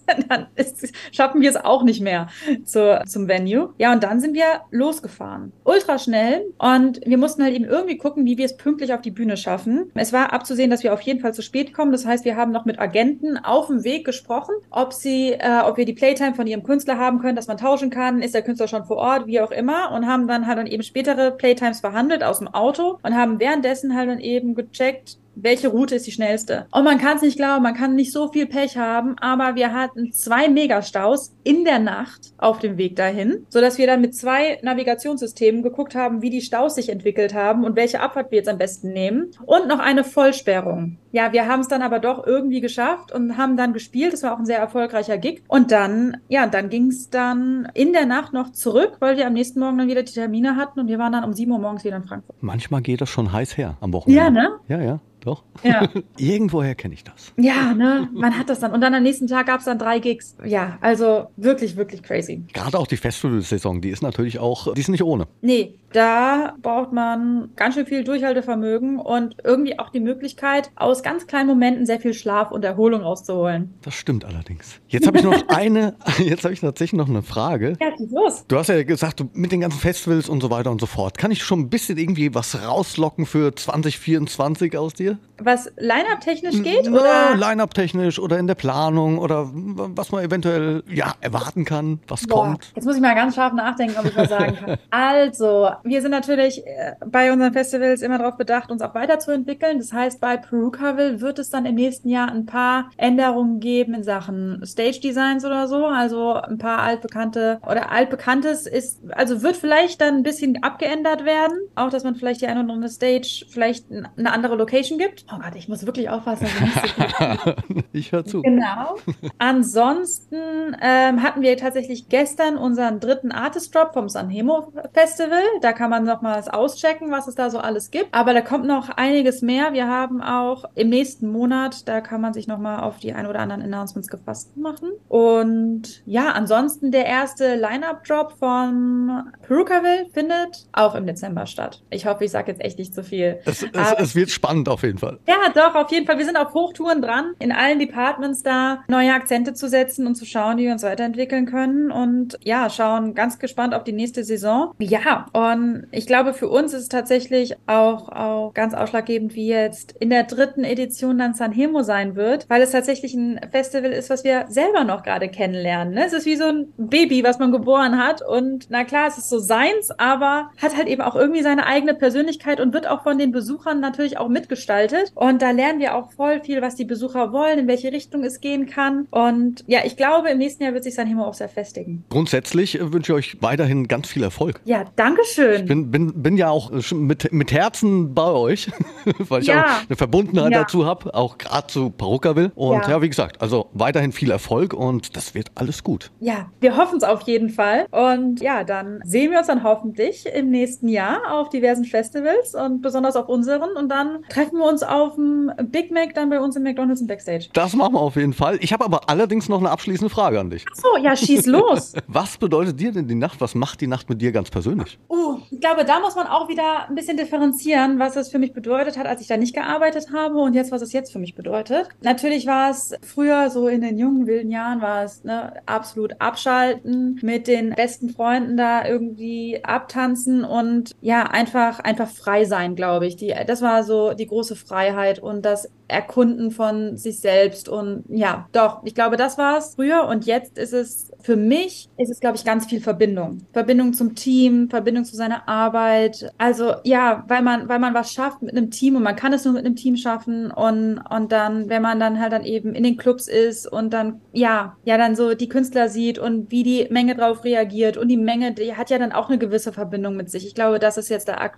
dann 0.30 0.48
ist, 0.56 0.94
schaffen 1.12 1.42
wir 1.42 1.50
es 1.50 1.56
auch 1.56 1.84
nicht 1.84 2.02
mehr 2.02 2.28
zu, 2.64 3.02
zum 3.06 3.28
Venue. 3.28 3.74
Ja, 3.78 3.94
und 3.94 4.04
dann 4.04 4.20
sind 4.20 4.34
wir 4.34 4.62
losgefahren. 4.72 5.52
Ultra 5.64 5.98
schnell. 5.98 6.46
Und 6.58 7.02
wir 7.06 7.18
mussten 7.18 7.44
halt 7.44 7.54
eben 7.54 7.66
irgendwie 7.66 7.98
gucken, 7.98 8.26
wie 8.26 8.38
wir 8.38 8.46
es 8.46 8.58
pünktlich 8.58 8.94
auf 8.94 9.02
die 9.02 9.12
Bühne 9.12 9.38
schaffen. 9.38 9.92
Es 9.96 10.14
war 10.14 10.34
abzusehen, 10.34 10.70
dass 10.70 10.84
wir 10.84 10.94
auf 10.94 11.02
jeden 11.02 11.20
Fall 11.20 11.34
zu 11.34 11.42
spät 11.42 11.74
kommen. 11.74 11.92
Das 11.92 12.06
heißt, 12.06 12.26
wir 12.26 12.36
haben 12.36 12.52
noch 12.52 12.66
mit 12.66 12.80
Agenten 12.80 13.38
auf 13.38 13.68
dem 13.68 13.84
Weg 13.84 14.06
gesprochen, 14.06 14.56
ob 14.70 14.94
sie, 14.94 15.34
äh, 15.34 15.62
ob 15.64 15.78
wir 15.78 15.86
die 15.86 15.94
Playtime 15.94 16.36
von 16.36 16.48
ihrem 16.48 16.64
Künstler 16.64 16.98
haben 16.98 17.20
können, 17.20 17.36
dass 17.36 17.48
man 17.48 17.58
tauschen 17.58 17.90
kann. 17.90 18.22
Ist 18.22 18.34
der 18.34 18.42
Künstler 18.42 18.68
schon 18.68 18.86
vor 18.86 18.98
Ort, 18.98 19.28
wie 19.28 19.40
auch 19.42 19.52
immer. 19.52 19.92
Und 19.92 20.08
haben 20.08 20.28
dann 20.28 20.48
halt 20.48 20.58
dann 20.58 20.68
eben 20.68 20.84
spätere 20.84 21.32
Playtimes 21.32 21.80
verhandelt 21.80 22.24
aus 22.24 22.40
dem 22.40 22.48
Auto 22.48 23.00
und 23.02 23.16
haben 23.16 23.40
währenddessen 23.40 23.96
halt 23.96 24.10
dann 24.10 24.20
eben 24.20 24.56
gecheckt, 24.56 25.18
welche 25.36 25.68
Route 25.70 25.96
ist 25.96 26.08
die 26.08 26.12
schnellste. 26.12 26.68
Und 26.72 26.84
man 26.84 26.98
kann 26.98 27.18
es 27.18 27.24
nicht 27.24 27.38
glauben, 27.38 27.64
man 27.64 27.74
kann 27.74 27.96
nicht 27.96 28.12
so 28.12 28.32
viel 28.32 28.46
Pech 28.46 28.78
haben, 28.78 29.16
aber 29.20 29.56
wir 29.56 29.74
hatten 29.74 30.12
zwei 30.12 30.48
Megastaus 30.48 31.34
in 31.44 31.66
der 31.66 31.80
Nacht 31.80 32.34
auf 32.38 32.60
dem 32.60 32.78
Weg 32.78 32.96
dahin, 32.96 33.46
sodass 33.50 33.78
wir 33.78 33.88
dann 33.88 34.02
mit 34.02 34.16
zwei 34.16 34.60
Navigationssystemen 34.62 35.64
geguckt 35.64 35.96
haben, 35.96 36.22
wie 36.22 36.30
die 36.30 36.42
Staus 36.42 36.76
sich 36.76 36.90
entwickelt 36.90 37.34
haben 37.34 37.64
und 37.64 37.76
welche 37.76 38.00
Abfahrt 38.00 38.32
wir 38.32 38.38
jetzt 38.38 38.50
am 38.50 38.58
besten 38.58 38.90
nehmen. 38.90 39.32
Und 39.46 39.68
noch 39.68 39.80
eine 39.80 40.04
Vollsperrung. 40.04 40.98
Ja, 41.14 41.32
wir 41.32 41.48
haben 41.48 41.60
es 41.60 41.68
dann 41.68 41.84
aber 41.84 42.00
doch 42.00 42.26
irgendwie 42.26 42.60
geschafft 42.60 43.12
und 43.12 43.38
haben 43.38 43.56
dann 43.56 43.72
gespielt. 43.72 44.16
Es 44.16 44.24
war 44.24 44.34
auch 44.34 44.40
ein 44.40 44.48
sehr 44.48 44.58
erfolgreicher 44.58 45.20
Gig. 45.20 45.44
Und 45.48 45.72
dann, 45.72 46.18
ja, 46.28 46.48
dann 46.48 46.70
ging 46.70 46.88
es 46.88 47.12
dann 47.12 47.68
in 47.76 47.94
der 47.94 48.08
Nacht 48.08 48.34
noch 48.34 48.52
zurück, 48.52 48.98
weil 49.00 49.16
wir 49.16 49.28
am 49.28 49.34
nächsten 49.34 49.60
Morgen 49.60 49.78
dann 49.78 49.88
wieder 49.88 50.02
die 50.02 50.12
Termine 50.12 50.56
hatten 50.56 50.80
und 50.80 50.88
wir 50.88 50.98
waren 50.98 51.12
dann 51.12 51.24
um 51.24 51.34
sieben 51.34 51.52
Uhr 51.52 51.60
morgens 51.60 51.84
wieder 51.84 51.98
in 51.98 52.04
Frankfurt. 52.04 52.36
Manchmal 52.42 52.82
geht 52.82 53.00
das 53.00 53.10
schon 53.10 53.32
heiß 53.32 53.58
her 53.58 53.78
am 53.80 53.94
Wochenende. 53.94 54.24
Ja, 54.24 54.30
ne? 54.32 54.50
Ja, 54.68 54.82
ja. 54.82 55.00
Doch. 55.24 55.44
Ja. 55.64 55.88
Irgendwoher 56.18 56.76
kenne 56.76 56.94
ich 56.94 57.04
das. 57.04 57.32
Ja, 57.38 57.74
ne? 57.74 58.10
Man 58.14 58.38
hat 58.38 58.50
das 58.50 58.60
dann. 58.60 58.74
Und 58.74 58.82
dann 58.82 58.94
am 58.94 59.04
nächsten 59.04 59.28
Tag 59.28 59.46
gab 59.46 59.60
es 59.60 59.66
dann 59.66 59.80
drei 59.80 60.00
Gigs. 60.00 60.36
Ja, 60.44 60.78
also 60.82 61.28
wirklich, 61.38 61.78
wirklich 61.78 62.04
crazy. 62.04 62.44
Gerade 62.54 62.78
auch 62.78 62.88
die 62.88 62.98
Festivalsaison, 62.98 63.80
die 63.80 63.90
ist 63.90 64.04
natürlich 64.04 64.40
auch, 64.40 64.74
die 64.74 64.82
ist 64.82 64.90
nicht 64.90 65.04
ohne. 65.04 65.28
Nee, 65.42 65.76
da 65.94 66.56
braucht 66.62 66.92
man 66.92 67.52
ganz 67.56 67.76
schön 67.76 67.86
viel 67.86 68.04
Durchhaltevermögen 68.04 69.00
und 69.00 69.38
irgendwie 69.44 69.80
auch 69.80 69.90
die 69.90 70.02
Möglichkeit, 70.02 70.72
aus 70.76 71.03
ganz 71.04 71.28
kleinen 71.28 71.48
Momenten 71.48 71.86
sehr 71.86 72.00
viel 72.00 72.14
Schlaf 72.14 72.52
und 72.52 72.66
Erholung 72.66 73.02
rauszuholen. 73.02 73.74
Das 73.82 73.94
stimmt 73.94 74.26
allerdings. 74.26 74.80
Jetzt 74.88 75.06
habe 75.06 75.18
ich 75.18 75.24
noch 75.24 75.44
eine, 75.50 75.96
jetzt 76.18 76.44
habe 76.44 76.54
ich 76.54 76.62
tatsächlich 76.62 76.98
noch 76.98 77.10
eine 77.10 77.22
Frage. 77.22 77.78
Ja, 77.80 77.90
los. 78.10 78.46
Du 78.48 78.58
hast 78.58 78.70
ja 78.70 78.82
gesagt, 78.84 79.24
mit 79.34 79.52
den 79.52 79.62
ganzen 79.62 79.80
Festivals 79.80 80.30
und 80.30 80.42
so 80.42 80.50
weiter 80.50 80.72
und 80.72 80.82
so 80.82 80.88
fort. 80.88 81.18
Kann 81.18 81.32
ich 81.32 81.44
schon 81.44 81.60
ein 81.60 81.70
bisschen 81.70 81.98
irgendwie 81.98 82.34
was 82.34 82.64
rauslocken 82.66 83.26
für 83.26 83.56
2024 83.56 84.78
aus 84.78 84.94
dir? 84.94 85.20
Was 85.44 85.72
Line-Up-technisch 85.78 86.64
geht? 86.64 86.90
Na, 86.90 87.00
Oder? 87.00 87.36
Line-up-technisch 87.38 88.20
oder 88.20 88.38
in 88.38 88.48
der 88.48 88.56
Planung 88.56 89.18
oder 89.18 89.50
was 89.54 90.12
man 90.12 90.24
eventuell 90.24 90.84
ja, 90.88 91.14
erwarten 91.22 91.66
kann, 91.66 92.00
was 92.08 92.26
Boah, 92.28 92.46
kommt. 92.46 92.72
jetzt 92.76 92.86
muss 92.86 92.96
ich 92.96 93.02
mal 93.02 93.16
ganz 93.16 93.36
scharf 93.36 93.54
nachdenken, 93.54 93.96
ob 94.00 94.06
ich 94.06 94.16
was 94.16 94.30
sagen 94.30 94.56
kann. 94.56 94.78
Also, 94.90 95.70
wir 95.84 96.02
sind 96.02 96.12
natürlich 96.12 96.66
äh, 96.66 96.94
bei 97.06 97.32
unseren 97.32 97.54
Festivals 97.54 98.02
immer 98.02 98.18
darauf 98.18 98.38
bedacht, 98.38 98.72
uns 98.72 98.82
auch 98.82 98.94
weiterzuentwickeln. 98.94 99.80
Das 99.80 99.92
heißt, 99.92 100.22
bei 100.22 100.38
Perukaville 100.38 101.20
wird 101.22 101.40
es 101.40 101.50
dann 101.50 101.66
im 101.66 101.76
nächsten 101.76 102.10
Jahr 102.10 102.32
ein 102.32 102.46
paar 102.46 102.90
Änderungen 102.98 103.60
geben 103.60 103.94
in 103.94 104.04
Sachen 104.04 104.62
Stage 104.66 105.00
Designs 105.02 105.46
oder 105.46 105.68
so. 105.68 105.86
Also 105.88 106.34
ein 106.34 106.58
paar 106.58 106.80
altbekannte 106.80 107.60
oder 107.68 107.92
altbekanntes 107.92 108.68
ist, 108.68 109.02
also 109.12 109.42
wird 109.42 109.58
vielleicht 109.58 110.02
dann 110.02 110.16
ein 110.16 110.24
bisschen 110.24 110.62
abgeändert 110.64 111.26
werden. 111.26 111.58
Auch, 111.76 111.90
dass 111.90 112.04
man 112.04 112.16
vielleicht 112.16 112.42
die 112.42 112.48
eine 112.48 112.64
oder 112.64 112.74
andere 112.74 112.92
Stage 112.92 113.46
vielleicht 113.50 113.86
eine 113.92 114.32
andere 114.32 114.56
Location 114.56 114.98
gibt. 115.00 115.26
Oh 115.34 115.40
Gott, 115.42 115.56
ich 115.56 115.68
muss 115.68 115.86
wirklich 115.86 116.10
aufpassen, 116.10 116.46
dass 116.46 117.86
ich 117.92 118.10
so 118.10 118.12
höre 118.18 118.26
zu. 118.26 118.42
Genau. 118.42 118.98
Ansonsten 119.40 120.76
ähm, 120.82 121.24
hatten 121.24 121.42
wir 121.42 121.58
tatsächlich 121.58 122.10
gestern 122.10 122.58
unseren 122.58 123.00
dritten 123.00 123.32
Artist 123.32 123.74
Drop 123.74 123.94
vom 123.94 124.10
Sanremo 124.10 124.72
Festival. 124.94 125.42
Da 125.62 125.74
kann 125.74 125.90
man 125.90 126.04
noch 126.04 126.22
mal 126.22 126.38
was 126.38 126.50
auschecken, 126.50 127.10
was 127.12 127.28
es 127.28 127.36
da 127.36 127.50
so 127.50 127.58
alles 127.58 127.90
gibt. 127.90 128.14
Aber 128.14 128.34
da 128.34 128.42
kommt 128.42 128.66
noch 128.66 128.90
einiges 128.90 129.42
mehr. 129.42 129.74
Wir 129.74 129.88
haben 129.88 130.22
auch 130.22 130.66
im 130.76 130.90
nächsten 130.90 131.32
Monat, 131.32 131.88
da 131.88 132.02
kann 132.02 132.22
man 132.22 132.34
sich 132.34 132.48
noch 132.48 132.60
mal 132.60 132.82
auf 132.82 133.00
die 133.00 133.14
ein 133.14 133.26
oder 133.26 133.40
anderen 133.40 133.62
Announcements 133.64 134.10
gefasst 134.10 134.56
machen. 134.58 134.92
Und 135.08 136.04
ja, 136.06 136.32
ansonsten 136.32 136.92
der 136.92 137.06
erste 137.06 137.56
Line-Up 137.56 138.04
Drop 138.04 138.34
von 138.38 139.32
Perukaville 139.42 140.08
findet 140.14 140.68
auch 140.74 140.94
im 140.96 141.08
Dezember 141.08 141.48
statt. 141.48 141.82
Ich 141.90 142.06
hoffe, 142.06 142.26
ich 142.26 142.32
sage 142.32 142.52
jetzt 142.52 142.62
echt 142.62 142.78
nicht 142.78 142.94
zu 142.94 143.04
viel. 143.04 143.40
Es, 143.46 143.64
es, 143.64 143.94
es 143.98 144.16
wird 144.16 144.30
spannend 144.30 144.70
auf 144.70 144.84
jeden 144.84 145.00
Fall. 145.00 145.13
Ja, 145.28 145.50
doch, 145.54 145.76
auf 145.76 145.92
jeden 145.92 146.06
Fall. 146.06 146.18
Wir 146.18 146.26
sind 146.26 146.38
auf 146.38 146.54
Hochtouren 146.54 147.02
dran, 147.02 147.34
in 147.40 147.52
allen 147.52 147.80
Departments 147.80 148.44
da 148.44 148.84
neue 148.88 149.14
Akzente 149.14 149.54
zu 149.54 149.68
setzen 149.70 150.08
und 150.08 150.16
zu 150.16 150.26
schauen, 150.26 150.58
wie 150.58 150.66
wir 150.66 150.72
uns 150.72 150.84
weiterentwickeln 150.84 151.46
können. 151.46 151.92
Und 151.92 152.38
ja, 152.44 152.70
schauen 152.70 153.14
ganz 153.16 153.40
gespannt 153.40 153.74
auf 153.74 153.84
die 153.84 153.94
nächste 153.94 154.24
Saison. 154.24 154.74
Ja, 154.80 155.26
und 155.34 155.88
ich 155.92 156.08
glaube, 156.08 156.34
für 156.34 156.50
uns 156.50 156.74
ist 156.74 156.82
es 156.84 156.90
tatsächlich 156.90 157.56
auch, 157.68 158.10
auch 158.10 158.54
ganz 158.54 158.74
ausschlaggebend, 158.74 159.36
wie 159.36 159.48
jetzt 159.48 159.96
in 160.00 160.10
der 160.10 160.24
dritten 160.24 160.64
Edition 160.64 161.18
dann 161.18 161.34
Sanremo 161.34 161.84
sein 161.84 162.16
wird, 162.16 162.50
weil 162.50 162.62
es 162.62 162.72
tatsächlich 162.72 163.14
ein 163.14 163.40
Festival 163.52 163.92
ist, 163.92 164.10
was 164.10 164.24
wir 164.24 164.46
selber 164.50 164.84
noch 164.84 165.04
gerade 165.04 165.30
kennenlernen. 165.30 165.94
Ne? 165.94 166.06
Es 166.06 166.14
ist 166.14 166.26
wie 166.26 166.36
so 166.36 166.46
ein 166.46 166.74
Baby, 166.78 167.24
was 167.24 167.40
man 167.40 167.52
geboren 167.52 167.98
hat. 167.98 168.22
Und 168.22 168.68
na 168.70 168.84
klar, 168.84 169.08
es 169.08 169.18
ist 169.18 169.30
so 169.30 169.40
seins, 169.40 169.92
aber 169.98 170.50
hat 170.62 170.76
halt 170.76 170.88
eben 170.88 171.02
auch 171.02 171.16
irgendwie 171.16 171.42
seine 171.42 171.66
eigene 171.66 171.94
Persönlichkeit 171.94 172.60
und 172.60 172.74
wird 172.74 172.88
auch 172.88 173.04
von 173.04 173.18
den 173.18 173.32
Besuchern 173.32 173.80
natürlich 173.80 174.18
auch 174.18 174.28
mitgestaltet. 174.28 175.03
Und 175.16 175.42
da 175.42 175.52
lernen 175.52 175.80
wir 175.80 175.96
auch 175.96 176.12
voll 176.12 176.42
viel, 176.42 176.62
was 176.62 176.76
die 176.76 176.86
Besucher 176.86 177.32
wollen, 177.32 177.60
in 177.60 177.68
welche 177.68 177.92
Richtung 177.92 178.24
es 178.24 178.42
gehen 178.42 178.66
kann. 178.68 179.08
Und 179.12 179.64
ja, 179.68 179.80
ich 179.84 179.98
glaube, 179.98 180.30
im 180.30 180.38
nächsten 180.38 180.64
Jahr 180.64 180.74
wird 180.74 180.84
sich 180.84 180.96
Sanremo 180.96 181.26
auch 181.26 181.34
sehr 181.34 181.50
festigen. 181.50 182.04
Grundsätzlich 182.10 182.80
äh, 182.80 182.92
wünsche 182.94 183.14
ich 183.14 183.18
euch 183.36 183.38
weiterhin 183.42 183.88
ganz 183.88 184.08
viel 184.08 184.24
Erfolg. 184.24 184.62
Ja, 184.66 184.86
Dankeschön. 184.96 185.62
Ich 185.62 185.66
bin, 185.66 185.92
bin, 185.92 186.22
bin 186.22 186.38
ja 186.38 186.50
auch 186.50 186.72
äh, 186.72 186.96
mit, 186.96 187.32
mit 187.34 187.52
Herzen 187.52 188.14
bei 188.14 188.32
euch, 188.32 188.72
weil 189.20 189.42
ich 189.42 189.48
Ja. 189.48 189.64
auch 189.66 189.88
eine 189.90 189.96
Verbundenheit 189.96 190.52
Ja. 190.52 190.62
dazu 190.62 190.86
habe, 190.86 191.14
auch 191.14 191.38
gerade 191.38 191.68
zu 191.68 191.90
Paruka 191.90 192.36
will. 192.36 192.52
Und 192.56 192.84
ja. 192.86 192.90
Ja. 192.92 193.02
wie 193.02 193.10
gesagt, 193.10 193.42
also 193.42 193.70
weiterhin 193.74 194.12
viel 194.12 194.32
Erfolg 194.32 194.74
und 194.74 195.16
das 195.16 195.34
wird 195.36 195.52
alles 195.56 195.84
gut. 195.84 196.12
Ja, 196.20 196.52
wir 196.60 196.78
hoffen 196.78 196.98
es 196.98 197.04
auf 197.04 197.22
jeden 197.24 197.50
Fall. 197.50 197.86
Und 197.92 198.42
ja, 198.42 198.64
dann 198.64 199.00
sehen 199.06 199.32
wir 199.32 199.40
uns 199.40 199.48
dann 199.48 199.64
hoffentlich 199.64 200.26
im 200.26 200.50
nächsten 200.50 200.88
Jahr 200.88 201.32
auf 201.32 201.50
diversen 201.50 201.86
Festivals 201.86 202.54
und 202.56 202.82
besonders 202.82 203.16
auf 203.16 203.28
unseren. 203.30 203.72
Und 203.76 203.90
dann 203.90 204.24
treffen 204.30 204.58
wir 204.60 204.66
uns 204.70 204.84
auf 204.94 205.16
dem 205.16 205.52
Big 205.72 205.92
Mac 205.92 206.14
dann 206.14 206.30
bei 206.30 206.40
uns 206.40 206.56
im 206.56 206.64
McDonalds 206.64 207.02
im 207.02 207.08
Backstage. 207.08 207.48
Das 207.54 207.74
machen 207.74 207.94
wir 207.94 208.00
auf 208.00 208.16
jeden 208.16 208.34
Fall. 208.34 208.60
Ich 208.62 208.72
habe 208.72 208.86
aber 208.86 209.10
allerdings 209.10 209.50
noch 209.50 209.60
eine 209.60 209.72
abschließende 209.72 210.14
Frage 210.14 210.40
an 210.40 210.52
dich. 210.52 210.66
Ach 210.72 210.76
so, 210.76 211.04
ja, 211.04 211.16
schieß 211.16 211.48
los. 211.48 211.94
Was 212.08 212.38
bedeutet 212.38 212.80
dir 212.80 212.92
denn 212.92 213.08
die 213.08 213.16
Nacht? 213.16 213.42
Was 213.42 213.56
macht 213.56 213.82
die 213.82 213.88
Nacht 213.88 214.08
mit 214.08 214.22
dir 214.22 214.32
ganz 214.32 214.52
persönlich? 214.52 215.00
Uh, 215.10 215.40
ich 215.50 215.60
glaube, 215.60 215.84
da 215.84 216.00
muss 216.00 216.16
man 216.16 216.28
auch 216.28 216.48
wieder 216.48 216.88
ein 216.88 216.96
bisschen 216.96 217.18
differenzieren, 217.18 217.98
was 217.98 218.16
es 218.16 218.30
für 218.30 218.38
mich 218.38 218.54
bedeutet 218.54 218.98
hat, 218.98 219.08
als 219.08 219.22
ich 219.22 219.28
da 219.28 219.38
nicht 219.38 219.56
gearbeitet 219.56 220.08
habe 220.14 220.38
und 220.40 220.54
jetzt, 220.54 220.72
was 220.72 220.82
es 220.82 220.94
jetzt 220.94 221.12
für 221.12 221.20
mich 221.20 221.34
bedeutet. 221.34 221.90
Natürlich 222.02 222.46
war 222.46 222.70
es 222.70 222.94
früher 223.02 223.50
so 223.50 223.68
in 223.68 223.82
den 223.82 223.98
jungen, 223.98 224.28
wilden 224.28 224.52
Jahren 224.52 224.82
war 224.82 225.04
es 225.04 225.24
ne, 225.24 225.54
absolut 225.66 226.20
abschalten, 226.20 227.20
mit 227.24 227.48
den 227.48 227.72
besten 227.72 228.10
Freunden 228.10 228.58
da 228.58 228.86
irgendwie 228.86 229.64
abtanzen 229.64 230.44
und 230.44 230.92
ja, 231.02 231.24
einfach, 231.24 231.80
einfach 231.80 232.10
frei 232.10 232.46
sein, 232.46 232.76
glaube 232.76 233.08
ich. 233.08 233.16
Die, 233.16 233.34
das 233.48 233.62
war 233.62 233.84
so 233.84 234.14
die 234.14 234.28
große 234.28 234.56
Freiheit 234.56 234.83
und 235.20 235.44
das 235.44 235.70
Erkunden 235.94 236.52
von 236.52 236.98
sich 236.98 237.20
selbst 237.20 237.70
und 237.70 238.04
ja, 238.10 238.48
doch, 238.52 238.82
ich 238.84 238.96
glaube, 238.96 239.18
das 239.18 239.38
war 239.38 239.58
es 239.58 239.76
früher 239.76 240.06
und 240.08 240.26
jetzt 240.26 240.58
ist 240.58 240.74
es 240.74 241.12
für 241.22 241.36
mich, 241.36 241.90
ist 241.98 242.10
es, 242.10 242.20
glaube 242.20 242.36
ich, 242.36 242.44
ganz 242.44 242.66
viel 242.66 242.82
Verbindung. 242.82 243.46
Verbindung 243.54 243.94
zum 243.94 244.16
Team, 244.16 244.70
Verbindung 244.70 245.06
zu 245.06 245.16
seiner 245.16 245.48
Arbeit. 245.48 246.32
Also 246.38 246.74
ja, 246.84 247.24
weil 247.28 247.42
man, 247.42 247.70
weil 247.70 247.80
man 247.80 247.94
was 247.94 248.12
schafft 248.12 248.42
mit 248.42 248.56
einem 248.56 248.72
Team 248.72 248.96
und 248.96 249.04
man 249.04 249.16
kann 249.16 249.34
es 249.34 249.46
nur 249.46 249.54
mit 249.54 249.66
einem 249.66 249.76
Team 249.76 249.96
schaffen 249.96 250.52
und, 250.52 250.98
und 250.98 251.32
dann, 251.32 251.70
wenn 251.70 251.82
man 251.82 252.00
dann 252.00 252.20
halt 252.20 252.34
dann 252.34 252.44
eben 252.44 252.74
in 252.74 252.84
den 252.84 252.98
Clubs 252.98 253.28
ist 253.28 253.72
und 253.72 253.92
dann, 253.94 254.22
ja, 254.34 254.76
ja, 254.84 254.98
dann 254.98 255.16
so 255.16 255.34
die 255.36 255.48
Künstler 255.48 255.88
sieht 255.88 256.20
und 256.20 256.52
wie 256.52 256.64
die 256.64 256.88
Menge 256.90 257.16
drauf 257.16 257.44
reagiert 257.44 257.98
und 257.98 258.08
die 258.08 258.18
Menge, 258.18 258.54
die 258.54 258.76
hat 258.76 258.90
ja 258.90 258.98
dann 258.98 259.12
auch 259.12 259.30
eine 259.30 259.38
gewisse 259.38 259.72
Verbindung 259.72 260.16
mit 260.16 260.30
sich. 260.30 260.46
Ich 260.46 260.56
glaube, 260.56 260.80
das 260.80 260.98
ist 260.98 261.10
jetzt 261.10 261.28
der, 261.28 261.52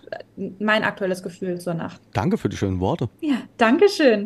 mein 0.58 0.84
aktuelles 0.84 1.22
Gefühl 1.22 1.58
zur 1.60 1.74
Nacht. 1.74 2.00
Danke 2.12 2.38
für 2.38 2.48
die 2.48 2.56
schönen 2.56 2.80
Worte. 2.80 3.08
Ja, 3.20 3.36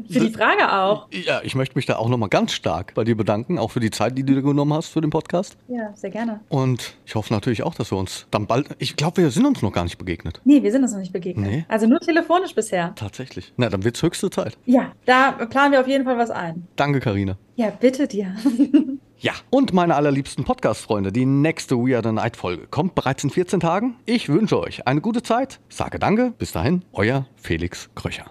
Dankeschön. 0.03 0.23
Für 0.23 0.29
die 0.29 0.35
Frage 0.35 0.73
auch. 0.73 1.09
Ja, 1.11 1.41
ich 1.43 1.55
möchte 1.55 1.77
mich 1.77 1.87
da 1.87 1.97
auch 1.97 2.09
nochmal 2.09 2.29
ganz 2.29 2.53
stark 2.53 2.95
bei 2.95 3.05
dir 3.05 3.17
bedanken, 3.17 3.59
auch 3.59 3.71
für 3.71 3.81
die 3.81 3.91
Zeit, 3.91 4.17
die 4.17 4.25
du 4.25 4.35
dir 4.35 4.43
genommen 4.43 4.73
hast 4.73 4.89
für 4.89 5.01
den 5.01 5.11
Podcast. 5.11 5.57
Ja, 5.69 5.93
sehr 5.95 6.11
gerne. 6.11 6.41
Und 6.49 6.95
ich 7.07 7.15
hoffe 7.15 7.33
natürlich 7.33 7.63
auch, 7.63 7.75
dass 7.75 7.91
wir 7.91 7.99
uns 7.99 8.27
dann 8.31 8.47
bald. 8.47 8.69
Ich 8.79 8.97
glaube, 8.97 9.23
wir 9.23 9.31
sind 9.31 9.47
uns 9.47 9.63
noch 9.63 9.73
gar 9.73 9.85
nicht 9.85 9.99
begegnet. 9.99 10.41
Nee, 10.45 10.63
wir 10.63 10.73
sind 10.73 10.83
uns 10.83 10.93
noch 10.93 11.01
nicht 11.01 11.13
begegnet. 11.13 11.51
Nee. 11.51 11.65
Also 11.69 11.87
nur 11.87 12.01
telefonisch 12.01 12.55
bisher. 12.55 12.95
Tatsächlich. 12.97 13.53
Na, 13.57 13.69
dann 13.69 13.85
wird's 13.85 14.03
höchste 14.03 14.31
Zeit. 14.31 14.57
Ja, 14.67 14.93
da 15.05 15.33
planen 15.33 15.73
wir 15.73 15.81
auf 15.81 15.89
jeden 15.89 16.05
Fall 16.05 16.19
was 16.19 16.31
ein. 16.31 16.67
Danke, 16.77 17.01
Karina. 17.01 17.37
Ja, 17.57 17.71
bitte 17.71 18.07
dir. 18.09 18.35
Ja, 19.23 19.33
und 19.51 19.75
meine 19.75 19.97
allerliebsten 19.97 20.45
Podcast-Freunde, 20.45 21.13
die 21.13 21.27
nächste 21.27 21.77
Weird 21.77 22.07
Night 22.07 22.39
Folge 22.39 22.67
kommt 22.69 22.95
bereits 22.95 23.23
in 23.23 23.29
14 23.29 23.61
Tagen. 23.61 23.97
Ich 24.07 24.31
wünsche 24.31 24.59
euch 24.59 24.87
eine 24.87 25.03
gute 25.03 25.23
Zeit, 25.23 25.61
sage 25.69 25.99
danke, 25.99 26.33
bis 26.39 26.53
dahin, 26.53 26.87
euer 26.95 27.27
Felix 27.37 27.91
Kröcher. 27.95 28.31